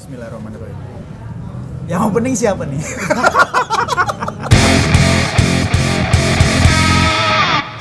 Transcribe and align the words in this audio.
Bismillahirrahmanirrahim. 0.00 0.80
Yang 1.84 2.00
opening 2.08 2.32
siapa 2.32 2.64
nih? 2.64 2.80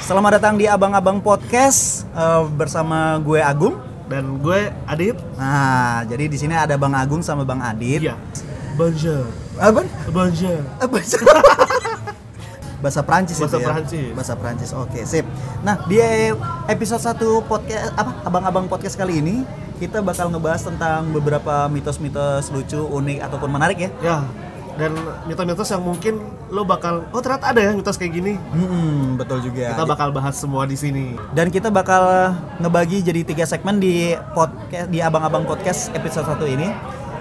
Selamat 0.04 0.36
datang 0.36 0.60
di 0.60 0.68
Abang-Abang 0.68 1.24
Podcast 1.24 2.04
eh, 2.12 2.44
bersama 2.60 3.16
gue 3.24 3.40
Agung. 3.40 3.80
Dan 4.12 4.36
gue 4.44 4.68
Adit. 4.84 5.16
Nah, 5.40 6.04
jadi 6.12 6.28
di 6.28 6.36
sini 6.36 6.60
ada 6.60 6.76
Bang 6.76 6.92
Agung 6.92 7.24
sama 7.24 7.48
Bang 7.48 7.64
Adit. 7.64 8.12
Iya. 8.12 8.20
Bonjour. 8.76 9.24
Apa? 9.56 9.88
Bonjour. 10.12 10.60
Apa? 10.76 11.00
Bahasa 12.84 13.00
Prancis 13.00 13.40
Bahasa 13.40 13.56
itu 13.56 13.64
ya? 13.64 13.68
Prancis. 13.72 14.12
Bahasa 14.12 14.36
Prancis. 14.36 14.76
Oke, 14.76 15.08
sip. 15.08 15.24
Nah, 15.64 15.88
di 15.88 16.04
episode 16.68 17.00
1 17.00 17.48
podcast 17.48 17.96
apa? 17.96 18.12
Abang-abang 18.28 18.68
podcast 18.68 19.00
kali 19.00 19.24
ini 19.24 19.48
kita 19.80 20.04
bakal 20.04 20.28
ngebahas 20.28 20.68
tentang 20.68 21.08
beberapa 21.16 21.72
mitos-mitos 21.72 22.52
lucu, 22.52 22.84
unik 22.84 23.24
ataupun 23.24 23.50
menarik 23.50 23.88
ya. 23.88 23.90
Ya. 24.04 24.18
Dan 24.76 24.96
mitos-mitos 25.28 25.68
yang 25.72 25.84
mungkin 25.84 26.20
lo 26.52 26.64
bakal 26.64 27.04
oh 27.12 27.20
ternyata 27.20 27.52
ada 27.52 27.60
ya 27.60 27.72
mitos 27.72 27.96
kayak 27.96 28.16
gini. 28.16 28.36
Hmm, 28.52 29.16
betul 29.16 29.40
juga. 29.44 29.76
Kita 29.76 29.88
bakal 29.88 30.12
bahas 30.12 30.36
semua 30.40 30.64
di 30.68 30.76
sini. 30.76 31.16
Dan 31.32 31.52
kita 31.52 31.72
bakal 31.72 32.36
ngebagi 32.60 33.04
jadi 33.04 33.24
tiga 33.24 33.44
segmen 33.48 33.80
di 33.80 34.16
podcast 34.36 34.88
di 34.92 35.00
abang-abang 35.00 35.44
podcast 35.44 35.92
episode 35.96 36.28
1 36.28 36.56
ini. 36.56 36.68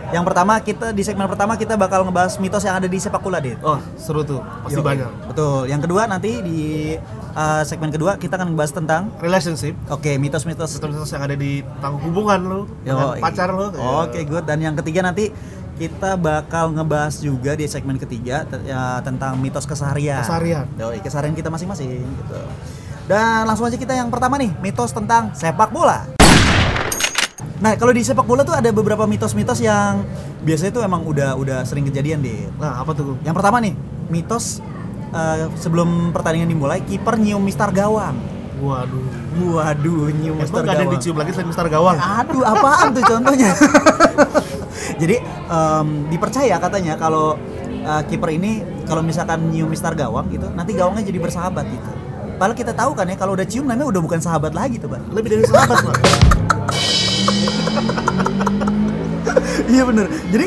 Yang 0.08 0.24
pertama 0.24 0.56
kita 0.64 0.86
di 0.96 1.02
segmen 1.04 1.28
pertama 1.28 1.52
kita 1.60 1.76
bakal 1.76 2.00
ngebahas 2.08 2.40
mitos 2.40 2.64
yang 2.64 2.80
ada 2.80 2.88
di 2.88 2.96
sepak 2.96 3.20
bola, 3.20 3.44
Dit. 3.44 3.60
Oh, 3.60 3.76
seru 4.00 4.24
tuh. 4.24 4.40
Pasti 4.64 4.80
Yo, 4.80 4.84
banyak. 4.84 5.10
Betul. 5.28 5.68
Yang 5.68 5.80
kedua 5.84 6.02
nanti 6.08 6.32
di 6.40 6.60
uh, 7.36 7.62
segmen 7.68 7.92
kedua 7.92 8.16
kita 8.16 8.40
akan 8.40 8.56
ngebahas 8.56 8.72
tentang 8.72 9.02
Relationship. 9.20 9.76
oke 9.92 10.16
mitos-mitos 10.16 10.80
Mitos-mitos 10.80 11.12
yang 11.12 11.22
ada 11.28 11.36
di 11.36 11.60
tentang 11.60 12.00
hubungan 12.00 12.40
lo 12.40 12.60
Yo, 12.88 12.96
dengan 12.96 13.20
pacar 13.20 13.52
lo. 13.52 13.68
Oke, 14.08 14.24
good. 14.24 14.48
Dan 14.48 14.64
yang 14.64 14.74
ketiga 14.80 15.04
nanti 15.04 15.28
kita 15.78 16.18
bakal 16.18 16.74
ngebahas 16.74 17.22
juga 17.22 17.54
di 17.54 17.68
segmen 17.68 18.00
ketiga 18.00 18.42
ya, 18.66 18.98
tentang 19.04 19.36
mitos 19.38 19.68
keseharian. 19.68 20.24
Keseharian. 20.24 20.66
Yoi, 20.80 20.98
keseharian 21.04 21.36
kita 21.36 21.52
masing-masing 21.52 22.02
gitu. 22.02 22.38
Dan 23.06 23.44
langsung 23.44 23.64
aja 23.68 23.76
kita 23.76 23.92
yang 23.92 24.10
pertama 24.10 24.36
nih, 24.36 24.52
mitos 24.60 24.90
tentang 24.90 25.32
sepak 25.32 25.70
bola. 25.70 26.17
Nah, 27.58 27.74
kalau 27.74 27.90
di 27.90 28.02
sepak 28.02 28.22
bola 28.22 28.46
tuh 28.46 28.54
ada 28.54 28.70
beberapa 28.70 29.02
mitos-mitos 29.06 29.58
yang 29.58 30.06
biasanya 30.42 30.72
tuh 30.74 30.82
emang 30.86 31.02
udah 31.02 31.34
udah 31.34 31.58
sering 31.66 31.86
kejadian 31.86 32.22
deh. 32.22 32.46
Nah, 32.58 32.82
apa 32.82 32.94
tuh? 32.94 33.18
Yang 33.26 33.34
pertama 33.34 33.58
nih, 33.58 33.74
mitos 34.10 34.62
eh, 35.10 35.46
sebelum 35.58 36.14
pertandingan 36.14 36.50
dimulai 36.50 36.82
kiper 36.82 37.18
nyium 37.18 37.42
mistar 37.42 37.74
gawang. 37.74 38.14
Waduh. 38.58 39.06
Waduh, 39.38 40.10
nyium 40.10 40.34
Emang 40.34 40.50
mistar 40.50 40.62
gak 40.66 40.74
ada 40.74 40.82
yang 40.82 40.90
gawang. 40.90 40.98
dicium 40.98 41.16
lagi 41.18 41.30
selain 41.30 41.46
Mister 41.46 41.66
Gawang? 41.70 41.94
Aduh, 41.94 42.42
apaan 42.42 42.90
tuh 42.90 43.04
contohnya? 43.06 43.50
Jadi 45.02 45.16
em, 45.46 45.86
dipercaya 46.10 46.56
katanya 46.58 46.98
kalau 46.98 47.38
eh, 47.70 48.02
kiper 48.10 48.34
ini 48.34 48.66
kalau 48.82 48.98
misalkan 49.06 49.54
nyium 49.54 49.70
mistar 49.70 49.94
gawang 49.94 50.26
gitu, 50.34 50.50
nanti 50.58 50.74
gawangnya 50.74 51.06
jadi 51.06 51.18
bersahabat 51.22 51.70
gitu. 51.70 51.90
Padahal 52.34 52.54
kita 52.56 52.72
tahu 52.74 52.94
kan 52.98 53.06
ya 53.06 53.14
kalau 53.14 53.34
udah 53.38 53.46
cium 53.46 53.66
namanya 53.66 53.90
udah 53.94 54.00
bukan 54.02 54.18
sahabat 54.22 54.54
lagi 54.54 54.78
tuh, 54.78 54.90
Pak. 54.90 55.10
Lebih 55.10 55.28
dari 55.38 55.44
sahabat, 55.46 55.78
Pak. 55.86 55.96
Iya 59.74 59.82
bener. 59.84 60.06
Jadi 60.32 60.46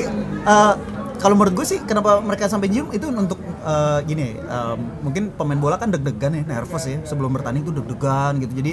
eh, 0.50 0.74
kalau 1.22 1.38
menurut 1.38 1.54
gue 1.54 1.66
sih 1.70 1.80
kenapa 1.86 2.18
mereka 2.26 2.50
sampai 2.50 2.66
nyium 2.74 2.90
itu 2.90 3.06
untuk 3.14 3.38
eh, 3.62 4.00
gini, 4.10 4.34
em, 4.42 4.80
mungkin 5.06 5.30
pemain 5.38 5.60
bola 5.62 5.78
kan 5.78 5.94
deg-degan 5.94 6.34
ya, 6.34 6.44
nervous 6.50 6.90
ya 6.90 6.98
sebelum 7.06 7.30
bertanding 7.30 7.62
tuh 7.62 7.78
deg-degan 7.78 8.42
gitu. 8.42 8.54
Jadi 8.58 8.72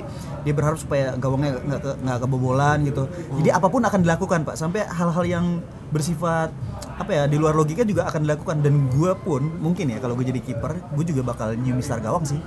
dia 0.48 0.52
berharap 0.56 0.80
supaya 0.80 1.12
gawangnya 1.20 1.60
nggak 1.60 1.80
ke, 1.84 1.91
nggak 2.00 2.19
kebobolan 2.24 2.78
gitu. 2.88 3.04
Jadi 3.44 3.48
apa 3.52 3.69
pun 3.69 3.84
akan 3.84 4.00
dilakukan 4.00 4.41
pak, 4.48 4.56
sampai 4.56 4.88
hal-hal 4.88 5.24
yang 5.28 5.46
bersifat 5.92 6.48
apa 6.98 7.10
ya 7.14 7.24
di 7.30 7.36
luar 7.36 7.52
logika 7.52 7.84
juga 7.84 8.08
akan 8.08 8.24
dilakukan. 8.24 8.64
Dan 8.64 8.88
gue 8.88 9.12
pun 9.20 9.44
mungkin 9.60 9.92
ya 9.92 10.00
kalau 10.00 10.16
gue 10.16 10.24
jadi 10.24 10.41
kiper, 10.41 10.72
gue 10.96 11.04
juga 11.04 11.20
bakal 11.28 11.52
nyium 11.52 11.76
mistar 11.76 12.00
gawang 12.00 12.24
sih. 12.24 12.41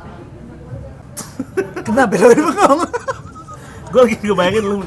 Kenapa 1.85 2.17
lo 2.17 2.33
bengong? 2.33 2.81
gue 3.91 4.01
lagi 4.07 4.17
ngebayangin 4.23 4.63
lu 4.63 4.77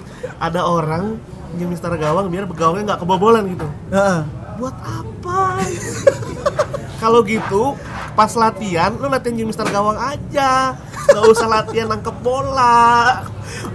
ada 0.40 0.64
orang 0.64 1.20
nyium 1.54 1.70
Mister 1.70 1.90
Gawang 1.94 2.26
biar 2.28 2.44
gawangnya 2.50 2.94
nggak 2.94 3.00
kebobolan 3.06 3.42
gitu. 3.50 3.66
Heeh. 3.90 4.20
buat 4.54 4.76
apa? 4.78 5.58
Kalau 7.02 7.20
gitu, 7.26 7.74
pas 8.14 8.30
latihan 8.32 8.94
lu 8.94 9.10
latihan 9.10 9.34
nyium 9.34 9.50
Mister 9.50 9.66
Gawang 9.66 9.98
aja. 9.98 10.78
Gak 11.04 11.24
usah 11.28 11.46
latihan 11.50 11.90
nangkep 11.90 12.16
bola. 12.24 13.20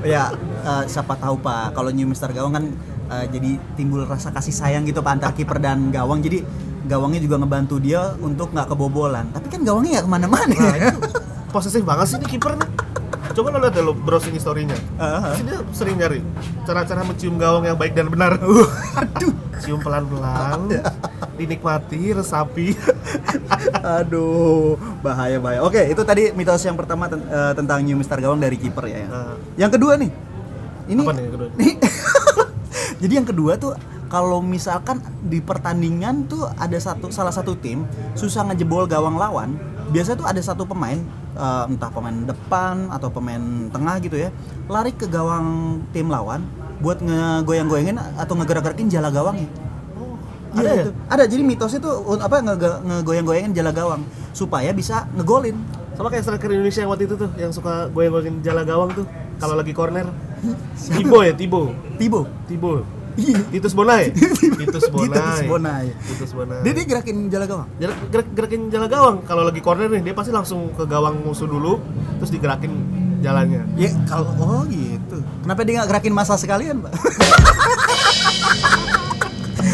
ya 0.02 0.34
eh, 0.66 0.84
siapa 0.90 1.14
tahu 1.16 1.38
pak 1.40 1.72
kalau 1.72 1.94
nyium 1.94 2.10
Mister 2.10 2.32
Gawang 2.34 2.58
kan 2.58 2.66
eh, 3.12 3.26
jadi 3.30 3.56
timbul 3.78 4.04
rasa 4.04 4.34
kasih 4.34 4.52
sayang 4.52 4.84
gitu 4.84 5.00
pak 5.00 5.20
antar 5.20 5.32
kiper 5.38 5.62
dan 5.62 5.94
gawang 5.94 6.20
jadi 6.20 6.42
gawangnya 6.90 7.22
juga 7.22 7.38
ngebantu 7.38 7.78
dia 7.78 8.18
untuk 8.18 8.50
nggak 8.50 8.66
kebobolan 8.74 9.30
tapi 9.30 9.46
kan 9.46 9.62
gawangnya 9.62 10.02
nggak 10.02 10.06
ke 10.08 10.12
mana-mana 10.12 10.56
Nah, 10.58 10.96
posesif 11.54 11.82
banget 11.86 12.06
sih 12.10 12.18
nih 12.18 12.30
kiper 12.30 12.54
nih. 12.58 12.70
Coba 13.30 13.48
lo 13.50 13.60
lihat 13.60 13.72
deh 13.72 13.82
lo 13.82 13.94
browsing 13.94 14.34
historinya. 14.34 14.76
Aha. 14.96 15.34
Sini 15.34 15.48
dia 15.48 15.60
sering 15.72 15.96
nyari 15.96 16.20
cara-cara 16.64 17.02
mencium 17.02 17.36
gawang 17.36 17.64
yang 17.64 17.76
baik 17.76 17.94
dan 17.94 18.08
benar. 18.08 18.36
aduh 18.36 18.68
Cium 19.60 19.78
pelan-pelan, 19.78 20.72
dinikmati, 21.36 22.12
resapi. 22.12 22.74
aduh 23.76 24.76
bahaya 25.00 25.36
bahaya 25.38 25.60
oke 25.60 25.80
itu 25.84 26.02
tadi 26.02 26.32
mitos 26.32 26.62
yang 26.62 26.76
pertama 26.76 27.08
ten- 27.08 27.24
eh, 27.24 27.54
tentang 27.54 27.82
nyium 27.82 27.98
Mister 27.98 28.16
Gawang 28.18 28.38
dari 28.38 28.56
kiper 28.56 28.86
ya 28.86 29.04
Nah. 29.04 29.36
yang 29.56 29.68
kedua 29.68 29.96
nih 29.96 30.12
ini 30.88 31.02
Apa 31.02 31.12
nih 31.12 31.22
yang 31.22 31.34
kedua? 31.34 31.48
Nih, 31.60 31.74
jadi 33.00 33.14
yang 33.16 33.28
kedua 33.28 33.54
tuh 33.56 33.74
kalau 34.08 34.40
misalkan 34.40 34.98
di 35.22 35.38
pertandingan 35.40 36.26
tuh 36.26 36.50
ada 36.52 36.78
satu 36.78 37.10
salah 37.10 37.30
satu 37.30 37.54
tim 37.54 37.86
susah 38.14 38.42
ngejebol 38.44 38.86
gawang 38.86 39.16
lawan, 39.16 39.54
biasa 39.90 40.16
tuh 40.16 40.26
ada 40.26 40.40
satu 40.40 40.66
pemain 40.66 40.98
eh, 41.36 41.64
entah 41.70 41.90
pemain 41.92 42.18
depan 42.26 42.90
atau 42.90 43.10
pemain 43.12 43.42
tengah 43.70 43.96
gitu 44.02 44.18
ya, 44.18 44.30
lari 44.66 44.94
ke 44.94 45.06
gawang 45.06 45.80
tim 45.94 46.10
lawan 46.10 46.46
buat 46.80 47.04
ngegoyang-goyangin 47.04 48.00
atau 48.16 48.34
ngegerak-gerakin 48.40 48.88
jala 48.88 49.12
gawangnya. 49.12 49.52
ada 50.50 50.66
ya? 50.66 50.82
itu. 50.82 50.92
Ada 51.12 51.24
jadi 51.30 51.44
mitosnya 51.46 51.80
tuh 51.84 51.96
un- 52.10 52.24
apa 52.24 52.42
ngegoyang-goyangin 52.42 53.54
jala 53.54 53.70
gawang 53.76 54.02
supaya 54.34 54.72
bisa 54.74 55.06
ngegolin. 55.14 55.60
Sama 56.00 56.08
kayak 56.08 56.24
striker 56.24 56.50
Indonesia 56.56 56.80
yang 56.80 56.92
waktu 56.96 57.06
itu 57.12 57.16
tuh, 57.20 57.30
yang 57.36 57.52
suka 57.52 57.92
goyang-goyangin 57.92 58.40
jala 58.42 58.64
gawang 58.64 58.90
tuh. 58.96 59.06
Kalau 59.40 59.56
lagi 59.56 59.72
corner. 59.76 60.08
Tibo 60.96 61.20
ya, 61.20 61.36
Tibo. 61.36 61.76
Tibo. 62.00 62.24
Tibo. 62.48 62.99
Titus 63.54 63.74
Bonai. 63.74 64.04
Titus 64.14 64.86
Bonai. 64.90 65.12
Titus 65.12 65.40
Bonai. 65.48 65.86
Titus 66.08 66.32
Bonai. 66.34 66.60
Dia, 66.64 66.72
dia 66.76 66.86
gerakin 66.86 67.18
jala 67.28 67.46
gawang. 67.46 67.68
Gerak, 67.78 67.98
gerak- 68.12 68.34
gerakin 68.36 68.62
jala 68.72 68.88
gawang. 68.88 69.18
Kalau 69.24 69.44
lagi 69.46 69.62
corner 69.62 69.88
nih, 69.92 70.02
dia 70.02 70.14
pasti 70.16 70.32
langsung 70.32 70.72
ke 70.74 70.84
gawang 70.88 71.22
musuh 71.24 71.48
dulu, 71.48 71.80
terus 72.20 72.32
digerakin 72.32 72.72
jalannya. 73.20 73.68
Ya 73.76 73.92
kalau 74.08 74.32
oh 74.40 74.64
gitu. 74.68 75.20
Kenapa 75.44 75.62
dia 75.68 75.74
nggak 75.80 75.90
gerakin 75.92 76.14
masa 76.16 76.40
sekalian, 76.40 76.80
Pak? 76.84 76.94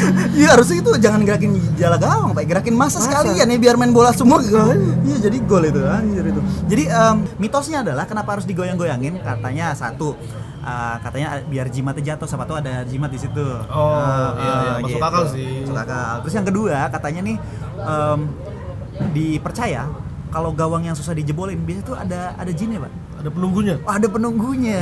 Iya 0.37 0.47
harusnya 0.51 0.77
itu 0.79 0.91
jangan 0.99 1.21
gerakin 1.23 1.51
jala 1.75 1.95
gawang, 1.95 2.31
Pak. 2.31 2.43
Gerakin 2.43 2.75
masa, 2.75 2.99
Masa. 2.99 3.07
sekalian 3.07 3.47
ya 3.47 3.57
biar 3.57 3.75
main 3.75 3.91
bola 3.91 4.11
semua. 4.11 4.43
Iya 4.43 5.17
jadi 5.21 5.37
gol 5.43 5.63
itu 5.63 5.79
anjir 5.81 6.23
itu. 6.25 6.41
Jadi 6.67 6.83
em, 6.85 7.15
mitosnya 7.37 7.81
adalah 7.81 8.03
kenapa 8.03 8.35
harus 8.35 8.45
digoyang-goyangin? 8.45 9.19
Katanya 9.19 9.71
satu 9.71 10.13
eh, 10.59 10.95
katanya 10.99 11.39
biar 11.43 11.67
jimatnya 11.69 12.13
jatuh 12.13 12.27
siapa 12.27 12.43
tahu 12.43 12.59
ada 12.59 12.83
jimat 12.83 13.07
di 13.07 13.19
situ. 13.19 13.45
Oh, 13.67 13.95
Eh, 13.95 14.29
iya, 14.37 14.53
iya. 14.53 14.71
eh, 14.73 14.83
Masuk 14.83 15.01
akal 15.01 15.23
sih. 15.29 15.49
Masuk 15.63 15.77
akal. 15.79 16.13
Terus 16.25 16.33
yang 16.35 16.47
kedua 16.47 16.77
katanya 16.89 17.21
nih 17.23 17.35
em, 17.79 18.19
dipercaya 19.11 19.87
kalau 20.29 20.51
gawang 20.51 20.83
yang 20.83 20.95
susah 20.95 21.15
dijebolin 21.15 21.63
biasanya 21.63 21.85
tuh 21.85 21.95
ada 21.95 22.35
ada 22.35 22.51
jinnya, 22.51 22.83
Pak. 22.83 22.91
Ada 23.23 23.29
penunggunya. 23.31 23.75
Oh, 23.81 23.89
ada 23.89 24.07
penunggunya 24.07 24.81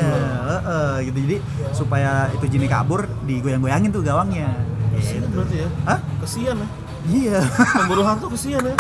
Heeh, 0.50 0.94
gitu 1.07 1.18
jadi 1.24 1.38
supaya 1.72 2.12
itu 2.34 2.45
jinnya 2.50 2.68
kabur 2.68 3.06
digoyang-goyangin 3.24 3.94
tuh 3.94 4.01
gawangnya 4.01 4.50
Kesian 4.93 5.23
berarti 5.33 5.55
ya. 5.65 5.69
Hah? 5.88 6.00
Kesian 6.23 6.57
ya. 6.57 6.68
iya 7.03 7.39
Pemburu 7.83 8.03
hantu 8.07 8.31
kesian 8.31 8.63
ya. 8.63 8.75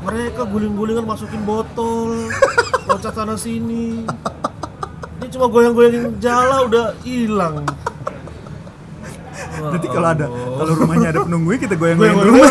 Mereka 0.00 0.48
guling-gulingan 0.48 1.04
masukin 1.04 1.44
botol, 1.44 2.28
loncat 2.88 3.12
sana 3.12 3.36
sini. 3.36 4.08
Dia 5.20 5.28
cuma 5.36 5.46
goyang-goyangin 5.52 6.16
jala 6.20 6.64
udah 6.64 6.96
hilang. 7.04 7.68
nanti 9.72 9.86
kalau 9.92 10.08
ada 10.08 10.26
kalau 10.30 10.72
rumahnya 10.76 11.08
ada 11.12 11.20
penunggunya 11.24 11.58
kita 11.60 11.74
goyang-goyang 11.76 12.16
rumah 12.16 12.48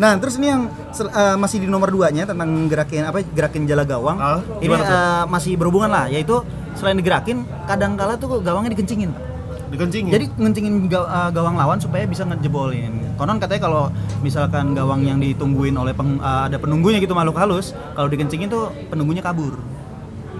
nah 0.00 0.16
terus 0.16 0.40
ini 0.40 0.48
yang 0.48 0.62
eh, 0.96 1.36
masih 1.36 1.60
di 1.60 1.68
nomor 1.68 1.92
2 1.92 2.16
nya 2.16 2.24
tentang 2.24 2.48
gerakin 2.72 3.04
apa 3.04 3.20
gerakin 3.20 3.68
jala 3.68 3.84
gawang 3.84 4.16
Ah, 4.16 4.40
ini 4.64 4.72
eh, 4.72 5.24
masih 5.28 5.60
berhubungan 5.60 5.92
lah 5.92 6.08
yaitu 6.08 6.40
selain 6.76 6.96
digerakin 6.96 7.44
kadang 7.68 8.00
kala 8.00 8.16
tuh 8.16 8.40
gawangnya 8.40 8.72
dikencingin 8.72 9.12
Pak. 9.12 9.29
Dikencingin. 9.70 10.12
Jadi 10.12 10.26
ngencingin 10.34 10.74
uh, 10.90 11.30
gawang 11.30 11.54
lawan 11.54 11.78
supaya 11.78 12.04
bisa 12.04 12.26
ngejebolin. 12.26 13.14
Konon 13.14 13.38
katanya 13.38 13.70
kalau 13.70 13.84
misalkan 14.20 14.74
gawang 14.74 15.06
yang 15.06 15.22
ditungguin 15.22 15.78
oleh 15.78 15.94
peng- 15.94 16.18
uh, 16.18 16.50
ada 16.50 16.58
penunggunya 16.58 16.98
gitu 16.98 17.14
makhluk 17.14 17.38
halus, 17.38 17.72
kalau 17.94 18.10
dikencingin 18.10 18.50
tuh 18.50 18.74
penunggunya 18.90 19.22
kabur. 19.22 19.56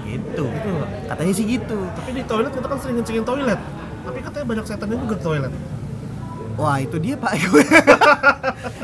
Gitu. 0.05 0.47
Katanya 1.07 1.33
sih 1.33 1.47
gitu. 1.47 1.79
tapi 1.95 2.11
di 2.19 2.23
toilet 2.27 2.51
kita 2.51 2.67
kan 2.67 2.79
sering 2.83 2.97
kencingin 2.99 3.23
toilet. 3.23 3.61
Tapi 4.01 4.19
katanya 4.19 4.47
banyak 4.51 4.65
setannya 4.67 4.97
juga 4.99 5.15
di 5.15 5.25
toilet. 5.25 5.53
Wah 6.53 6.77
itu 6.77 6.97
dia 6.97 7.15
pak 7.15 7.33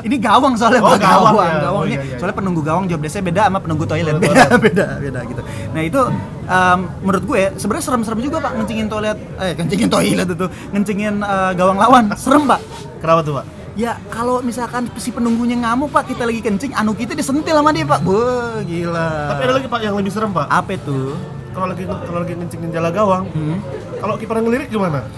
Ini 0.02 0.16
gawang 0.16 0.54
soalnya 0.54 0.80
Oh, 0.80 0.90
Pak. 0.90 0.98
gawang 0.98 1.34
ya. 1.36 1.58
gawang 1.60 1.74
Oh, 1.76 1.84
iya, 1.84 1.98
iya, 2.00 2.16
Soalnya 2.16 2.36
penunggu 2.36 2.60
gawang 2.60 2.84
job 2.86 2.98
desk-nya 2.98 3.24
beda 3.24 3.42
sama 3.46 3.58
penunggu 3.58 3.84
toilet 3.84 4.16
Beda, 4.16 4.44
beda, 4.56 4.86
beda 4.98 5.20
gitu 5.24 5.42
Nah 5.70 5.82
itu 5.82 6.00
em, 6.46 6.78
menurut 7.00 7.24
gue 7.24 7.42
sebenarnya 7.54 7.84
serem-serem 7.84 8.20
juga 8.20 8.36
pak 8.38 8.52
Ngencingin 8.54 8.86
toilet, 8.86 9.18
eh 9.36 9.52
kencingin 9.52 9.88
toilet 9.88 10.28
itu 10.28 10.46
Ngencingin 10.70 11.14
eh, 11.18 11.52
gawang 11.52 11.76
lawan, 11.76 12.04
serem 12.14 12.44
pak 12.44 12.60
Kenapa 12.96 13.20
tuh, 13.20 13.34
Pak? 13.36 13.46
Ya 13.76 14.00
kalau 14.08 14.40
misalkan 14.40 14.88
si 14.96 15.12
penunggunya 15.12 15.52
ngamuk 15.58 15.92
pak 15.92 16.08
Kita 16.08 16.24
lagi 16.24 16.40
kencing, 16.40 16.72
anu 16.72 16.92
kita 16.92 17.12
disentil 17.12 17.52
sama 17.52 17.70
dia 17.70 17.84
pak 17.84 18.00
Wah 18.00 18.62
gila 18.62 19.10
Tapi 19.28 19.40
ada 19.42 19.52
lagi 19.54 19.68
Pak 19.68 19.80
yang 19.82 19.94
lebih 19.94 20.08
serem, 20.08 20.32
Pak. 20.32 20.48
Apa 20.48 20.70
itu? 20.72 21.12
Kalau 21.52 21.66
lagi 21.66 21.84
kalau 21.84 22.20
lagi 22.20 22.34
ngencingin 22.34 22.68
jala 22.68 22.88
gawang, 22.88 23.24
Hmm? 23.28 23.56
kalau 23.96 24.16
kiper 24.16 24.36
ngelirik 24.38 24.68
gimana? 24.68 25.04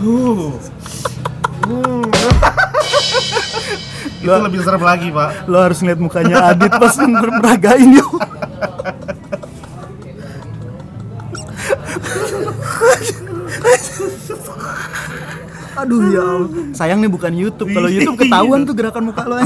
uh. 0.00 0.54
Hmm. 1.64 2.04
Itu 4.16 4.26
Lo- 4.26 4.44
lebih 4.44 4.60
serem 4.60 4.80
lagi, 4.80 5.08
Pak. 5.08 5.48
Lo 5.48 5.58
harus 5.58 5.78
ngeliat 5.80 6.00
mukanya 6.00 6.36
Adit 6.50 6.72
pas 6.72 6.94
mer- 6.98 7.34
meragain 7.34 7.88
yuk 7.90 8.08
Aduh 15.74 16.00
ya. 16.06 16.24
Sayang 16.72 17.02
nih 17.02 17.10
bukan 17.10 17.34
YouTube. 17.34 17.74
Kalau 17.74 17.90
YouTube 17.94 18.16
ketahuan 18.16 18.62
tuh 18.62 18.74
gerakan 18.74 19.10
muka 19.10 19.26
lo. 19.26 19.36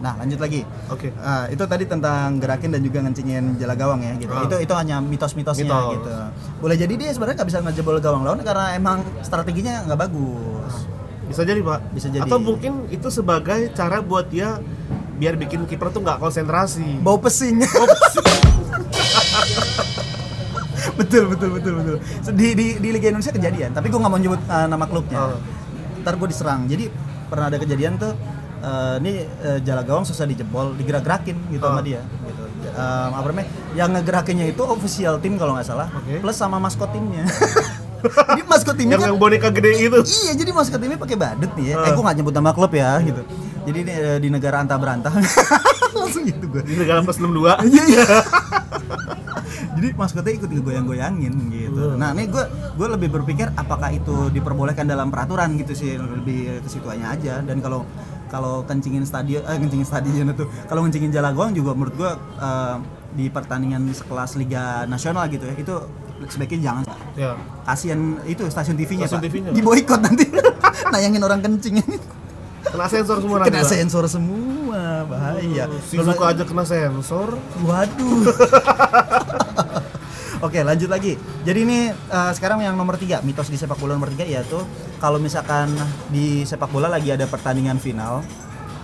Nah, 0.00 0.14
lanjut 0.20 0.38
lagi. 0.40 0.60
Oke. 0.92 1.12
Ah, 1.20 1.46
itu 1.48 1.64
tadi 1.64 1.84
tentang 1.84 2.36
gerakin 2.40 2.70
dan 2.72 2.80
juga 2.84 2.98
ngencingin 3.04 3.56
jala 3.60 3.74
gawang 3.74 4.00
ya 4.04 4.12
gitu. 4.16 4.32
Ah. 4.32 4.44
Itu 4.44 4.56
itu 4.60 4.74
hanya 4.76 5.00
mitos-mitosnya 5.00 5.66
Mitos. 5.66 5.92
gitu. 5.98 6.10
Boleh 6.60 6.76
jadi 6.76 6.94
dia 6.96 7.10
sebenarnya 7.12 7.36
nggak 7.42 7.48
bisa 7.48 7.58
ngejebol 7.64 7.98
gawang 8.00 8.22
lawan 8.24 8.40
karena 8.44 8.76
emang 8.76 9.04
strateginya 9.22 9.84
nggak 9.88 10.00
bagus. 10.08 10.72
Bisa 11.26 11.42
jadi, 11.42 11.58
Pak. 11.58 11.80
Bisa 11.90 12.08
jadi. 12.08 12.22
Atau 12.22 12.38
mungkin 12.38 12.86
itu 12.88 13.10
sebagai 13.10 13.74
cara 13.74 13.98
buat 13.98 14.30
dia 14.30 14.62
biar 15.16 15.34
bikin 15.40 15.64
kiper 15.66 15.90
tuh 15.90 16.04
nggak 16.04 16.20
konsentrasi. 16.22 17.00
Bau 17.02 17.18
pesing. 17.18 17.64
betul 20.96 21.28
betul 21.28 21.50
betul 21.56 21.72
betul. 21.82 21.96
Di, 22.32 22.54
di, 22.54 22.66
di 22.78 22.88
Liga 22.94 23.10
Indonesia 23.10 23.32
kejadian, 23.34 23.74
tapi 23.74 23.90
gue 23.90 23.98
nggak 23.98 24.12
mau 24.12 24.20
nyebut 24.20 24.40
uh, 24.46 24.66
nama 24.68 24.84
klubnya. 24.86 25.18
Oh. 25.18 25.38
Ntar 26.04 26.14
gue 26.20 26.28
diserang. 26.30 26.68
Jadi 26.70 26.88
pernah 27.26 27.50
ada 27.50 27.58
kejadian 27.58 27.98
tuh. 27.98 28.14
Uh, 28.66 28.96
ini 28.98 29.22
uh, 29.46 29.58
jala 29.62 29.86
gawang 29.86 30.02
susah 30.02 30.26
dijebol, 30.26 30.74
digerak-gerakin 30.74 31.38
gitu 31.54 31.62
Oh. 31.62 31.70
sama 31.70 31.82
dia. 31.86 32.02
Gitu. 32.02 32.42
Um, 32.76 33.10
apa 33.14 33.26
namanya? 33.30 33.48
Yang 33.72 33.88
ngegerakinnya 33.96 34.46
itu 34.50 34.62
official 34.66 35.14
tim 35.22 35.38
kalau 35.38 35.54
nggak 35.54 35.66
salah, 35.66 35.88
Oke. 35.94 36.18
plus 36.18 36.36
sama 36.36 36.58
maskot 36.58 36.90
timnya. 36.90 37.24
jadi 38.36 38.42
maskot 38.44 38.74
timnya 38.76 38.98
yang 38.98 39.02
kan 39.02 39.10
yang 39.14 39.20
boneka 39.22 39.48
gede 39.54 39.70
itu. 39.80 39.98
Iya, 40.26 40.32
jadi 40.36 40.50
maskot 40.52 40.78
timnya 40.82 40.98
pakai 40.98 41.16
badut 41.16 41.50
nih 41.56 41.72
ya. 41.72 41.74
Ah. 41.80 41.86
Eh, 41.88 41.90
gue 41.94 42.02
nggak 42.02 42.16
nyebut 42.20 42.34
nama 42.34 42.50
klub 42.52 42.72
ya, 42.74 42.98
gitu. 43.00 43.22
Jadi 43.66 43.78
ini, 43.82 43.92
eh, 43.94 44.18
di 44.22 44.28
negara 44.30 44.62
anta 44.62 44.76
berantah, 44.78 45.10
langsung 45.96 46.22
gitu 46.22 46.44
gue. 46.50 46.62
Di 46.62 46.74
negara 46.78 47.00
plus 47.02 47.18
62. 47.18 47.66
Iya 47.66 47.82
iya. 47.86 48.04
Jadi 49.76 49.92
maskotnya 49.92 50.32
ikut 50.40 50.48
goyang-goyangin 50.64 51.34
gitu. 51.52 51.82
Hmm. 51.92 52.00
Nah 52.00 52.16
ini 52.16 52.32
gue 52.32 52.44
gue 52.48 52.88
lebih 52.88 53.08
berpikir 53.12 53.52
apakah 53.56 53.92
itu 53.92 54.32
diperbolehkan 54.32 54.88
dalam 54.88 55.12
peraturan 55.12 55.52
gitu 55.60 55.76
sih 55.76 56.00
lebih 56.00 56.64
ke 56.64 56.68
situ 56.68 56.88
aja. 56.88 57.44
Dan 57.44 57.60
kalau 57.60 57.84
kalau 58.26 58.62
kencingin 58.62 59.02
stadion, 59.02 59.42
eh 59.42 59.56
kencingin 59.56 59.84
stadion 59.84 60.26
itu, 60.28 60.44
kalau 60.64 60.82
kencingin 60.82 61.10
jalagoang 61.10 61.50
juga 61.50 61.72
menurut 61.72 61.94
gue 61.94 62.10
eh, 62.36 62.76
di 63.12 63.26
pertandingan 63.26 63.86
sekelas 63.88 64.34
Liga 64.34 64.84
Nasional 64.84 65.24
gitu 65.26 65.44
ya 65.44 65.54
itu 65.54 65.74
sebaiknya 66.26 66.60
jangan 66.64 66.82
Ya. 67.12 67.32
kasihan 67.62 67.96
itu 68.24 68.44
stasiun 68.46 68.74
TV-nya 68.74 69.04
Stasiun 69.04 69.22
TV-nya. 69.22 69.50
di 69.50 69.60
boykot 69.60 70.00
nanti 70.00 70.28
nayangin 70.92 71.20
orang 71.20 71.40
kencing 71.40 71.80
Kena 72.66 72.86
sensor 72.86 73.16
semua 73.18 73.36
nanti. 73.38 73.48
kena 73.48 73.62
Pak. 73.62 73.70
sensor 73.70 74.04
semua 74.06 74.82
bahaya 75.06 75.64
Shizuka 75.80 76.24
aja 76.26 76.42
kena 76.42 76.64
sensor. 76.64 77.38
Waduh. 77.62 78.26
Oke 80.44 80.60
lanjut 80.60 80.92
lagi. 80.92 81.16
Jadi 81.48 81.58
ini 81.64 81.78
eh, 81.88 82.32
sekarang 82.36 82.60
yang 82.60 82.76
nomor 82.76 83.00
tiga 83.00 83.24
mitos 83.24 83.48
di 83.48 83.56
sepak 83.56 83.80
bola 83.80 83.96
nomor 83.96 84.12
tiga 84.12 84.28
yaitu 84.28 84.60
kalau 85.00 85.16
misalkan 85.16 85.72
di 86.12 86.44
sepak 86.44 86.68
bola 86.68 86.92
lagi 86.92 87.08
ada 87.08 87.24
pertandingan 87.24 87.80
final 87.80 88.20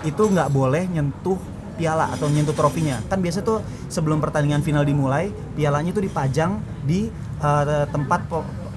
itu 0.03 0.23
nggak 0.23 0.49
boleh 0.49 0.89
nyentuh 0.89 1.37
piala 1.77 2.09
atau 2.13 2.33
nyentuh 2.33 2.57
trofinya. 2.57 3.05
Kan 3.13 3.21
biasa 3.21 3.45
tuh 3.45 3.61
sebelum 3.93 4.21
pertandingan 4.25 4.65
final 4.65 4.85
dimulai 4.85 5.29
pialanya 5.53 5.93
tuh 5.93 6.05
dipajang 6.09 6.57
di 6.89 7.13
eh, 7.45 7.87
tempat 7.93 8.21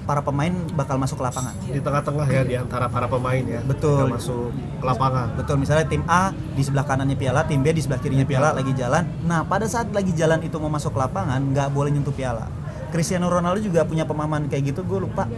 para 0.06 0.22
pemain 0.22 0.54
bakal 0.78 0.96
masuk 1.02 1.18
ke 1.18 1.24
lapangan. 1.26 1.54
Di 1.66 1.82
tengah-tengah 1.82 2.26
ya 2.30 2.42
di 2.46 2.54
antara 2.54 2.86
para 2.86 3.10
pemain 3.10 3.42
ya. 3.42 3.60
Betul. 3.66 4.06
Masuk 4.14 4.54
ke 4.54 4.84
lapangan. 4.86 5.34
Betul, 5.34 5.58
misalnya 5.58 5.84
tim 5.90 6.06
A 6.06 6.30
di 6.30 6.62
sebelah 6.62 6.86
kanannya 6.86 7.18
piala, 7.18 7.42
tim 7.42 7.60
B 7.60 7.74
di 7.74 7.82
sebelah 7.82 7.98
kirinya 7.98 8.22
piala 8.22 8.54
lagi 8.54 8.70
jalan. 8.78 9.02
Nah, 9.26 9.42
pada 9.42 9.66
saat 9.66 9.90
lagi 9.90 10.14
jalan 10.14 10.38
itu 10.46 10.56
mau 10.62 10.70
masuk 10.70 10.94
ke 10.94 10.98
lapangan, 11.02 11.42
nggak 11.42 11.74
boleh 11.74 11.90
nyentuh 11.90 12.14
piala. 12.14 12.46
Cristiano 12.90 13.26
Ronaldo 13.28 13.60
juga 13.62 13.84
punya 13.84 14.06
pemahaman 14.06 14.46
kayak 14.50 14.74
gitu, 14.74 14.80
gue 14.86 14.98
lupa 15.02 15.28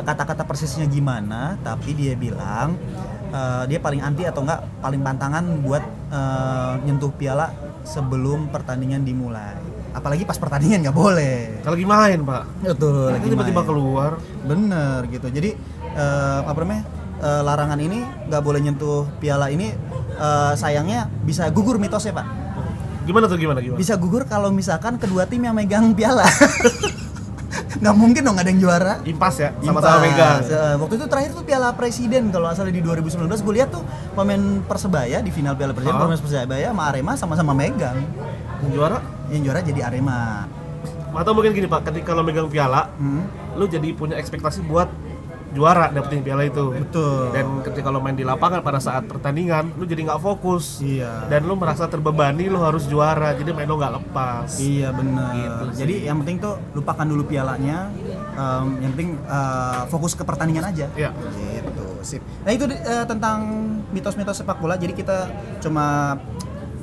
kata-kata 0.00 0.48
persisnya 0.48 0.88
gimana, 0.88 1.60
tapi 1.60 1.92
dia 1.92 2.16
bilang 2.16 2.76
eh, 3.30 3.64
dia 3.68 3.78
paling 3.78 4.00
anti 4.00 4.24
atau 4.24 4.42
enggak 4.44 4.60
paling 4.80 5.00
pantangan 5.04 5.44
buat 5.60 5.84
eh, 6.12 6.72
nyentuh 6.88 7.12
piala 7.14 7.52
sebelum 7.84 8.48
pertandingan 8.48 9.04
dimulai. 9.04 9.56
Apalagi 9.90 10.22
pas 10.22 10.38
pertandingan 10.38 10.86
nggak 10.86 10.96
boleh. 10.96 11.66
Kalau 11.66 11.74
lagi 11.74 11.88
main, 11.88 12.18
Pak. 12.22 12.42
Betul, 12.62 13.10
Nanti 13.10 13.26
tiba-tiba 13.26 13.62
keluar. 13.66 14.22
Bener 14.46 15.02
gitu. 15.10 15.26
Jadi 15.26 15.50
eh, 15.98 16.40
apa 16.46 16.58
namanya 16.62 16.84
eh, 17.18 17.42
larangan 17.42 17.80
ini 17.82 17.98
nggak 18.30 18.42
boleh 18.42 18.60
nyentuh 18.62 19.10
piala 19.18 19.50
ini 19.50 19.74
eh, 20.14 20.52
sayangnya 20.54 21.10
bisa 21.26 21.50
gugur 21.50 21.76
mitosnya 21.82 22.14
pak. 22.14 22.39
Gimana 23.10 23.26
tuh 23.26 23.42
gimana 23.42 23.58
gimana? 23.58 23.74
Bisa 23.74 23.98
gugur 23.98 24.22
kalau 24.22 24.54
misalkan 24.54 24.94
kedua 24.94 25.26
tim 25.26 25.42
yang 25.42 25.58
megang 25.58 25.90
piala. 25.98 26.22
nggak 27.82 27.96
mungkin 27.98 28.22
dong 28.22 28.38
ada 28.38 28.46
yang 28.46 28.62
juara. 28.62 29.02
Impas 29.02 29.34
ya, 29.42 29.50
sama-sama 29.66 30.06
megang. 30.06 30.46
Eh, 30.46 30.74
waktu 30.78 30.94
itu 30.94 31.06
terakhir 31.10 31.30
tuh 31.34 31.42
Piala 31.42 31.74
Presiden 31.74 32.30
kalau 32.30 32.46
asalnya 32.46 32.78
di 32.78 32.82
2019 32.86 33.26
gue 33.42 33.54
lihat 33.58 33.74
tuh 33.74 33.82
pemain 34.14 34.62
Persebaya 34.62 35.18
di 35.18 35.34
final 35.34 35.58
Piala 35.58 35.74
Presiden 35.74 35.98
pemain 35.98 36.14
Persebaya 36.14 36.70
sama 36.70 36.82
Arema 36.86 37.12
sama-sama 37.18 37.50
megang. 37.50 37.98
Yang 38.62 38.70
juara? 38.78 38.98
Yang 39.34 39.42
juara 39.42 39.60
jadi 39.66 39.80
Arema. 39.90 40.46
Atau 41.10 41.34
mungkin 41.34 41.50
gini, 41.50 41.66
Pak, 41.66 41.90
ketika 41.90 42.14
lo 42.14 42.22
megang 42.22 42.46
piala, 42.46 42.94
Hmm. 42.94 43.26
lu 43.58 43.66
jadi 43.66 43.90
punya 43.90 44.14
ekspektasi 44.22 44.62
buat 44.70 44.86
juara 45.50 45.90
dapetin 45.90 46.22
piala 46.22 46.46
itu. 46.46 46.70
Betul. 46.74 47.34
Dan 47.34 47.46
ketika 47.66 47.88
lo 47.90 47.98
main 47.98 48.14
di 48.14 48.22
lapangan 48.26 48.62
pada 48.62 48.78
saat 48.78 49.06
pertandingan, 49.06 49.74
lu 49.74 49.84
jadi 49.86 50.06
nggak 50.06 50.22
fokus. 50.22 50.80
Iya. 50.82 51.26
Dan 51.26 51.46
lu 51.46 51.54
merasa 51.58 51.86
terbebani 51.90 52.46
lu 52.46 52.58
harus 52.62 52.86
juara, 52.86 53.34
jadi 53.34 53.50
main 53.54 53.66
lo 53.66 53.76
nggak 53.78 53.94
lepas. 54.02 54.48
Iya 54.58 54.88
benar. 54.94 55.32
Gitu 55.34 55.64
sih. 55.74 55.78
Jadi 55.84 55.94
yang 56.06 56.16
penting 56.22 56.36
tuh 56.42 56.54
lupakan 56.74 57.06
dulu 57.06 57.22
pialanya. 57.26 57.92
em, 58.30 58.66
yang 58.80 58.90
penting 58.94 59.10
eh, 59.26 59.82
fokus 59.90 60.14
ke 60.14 60.22
pertandingan 60.22 60.70
aja. 60.70 60.86
Iya. 60.94 61.10
Gitu 61.12 61.86
sip. 62.02 62.22
Nah 62.44 62.52
itu 62.52 62.64
eh, 62.68 63.04
tentang 63.04 63.38
mitos-mitos 63.92 64.40
sepak 64.40 64.58
bola. 64.60 64.76
Jadi 64.76 64.92
kita 64.96 65.28
cuma 65.60 66.16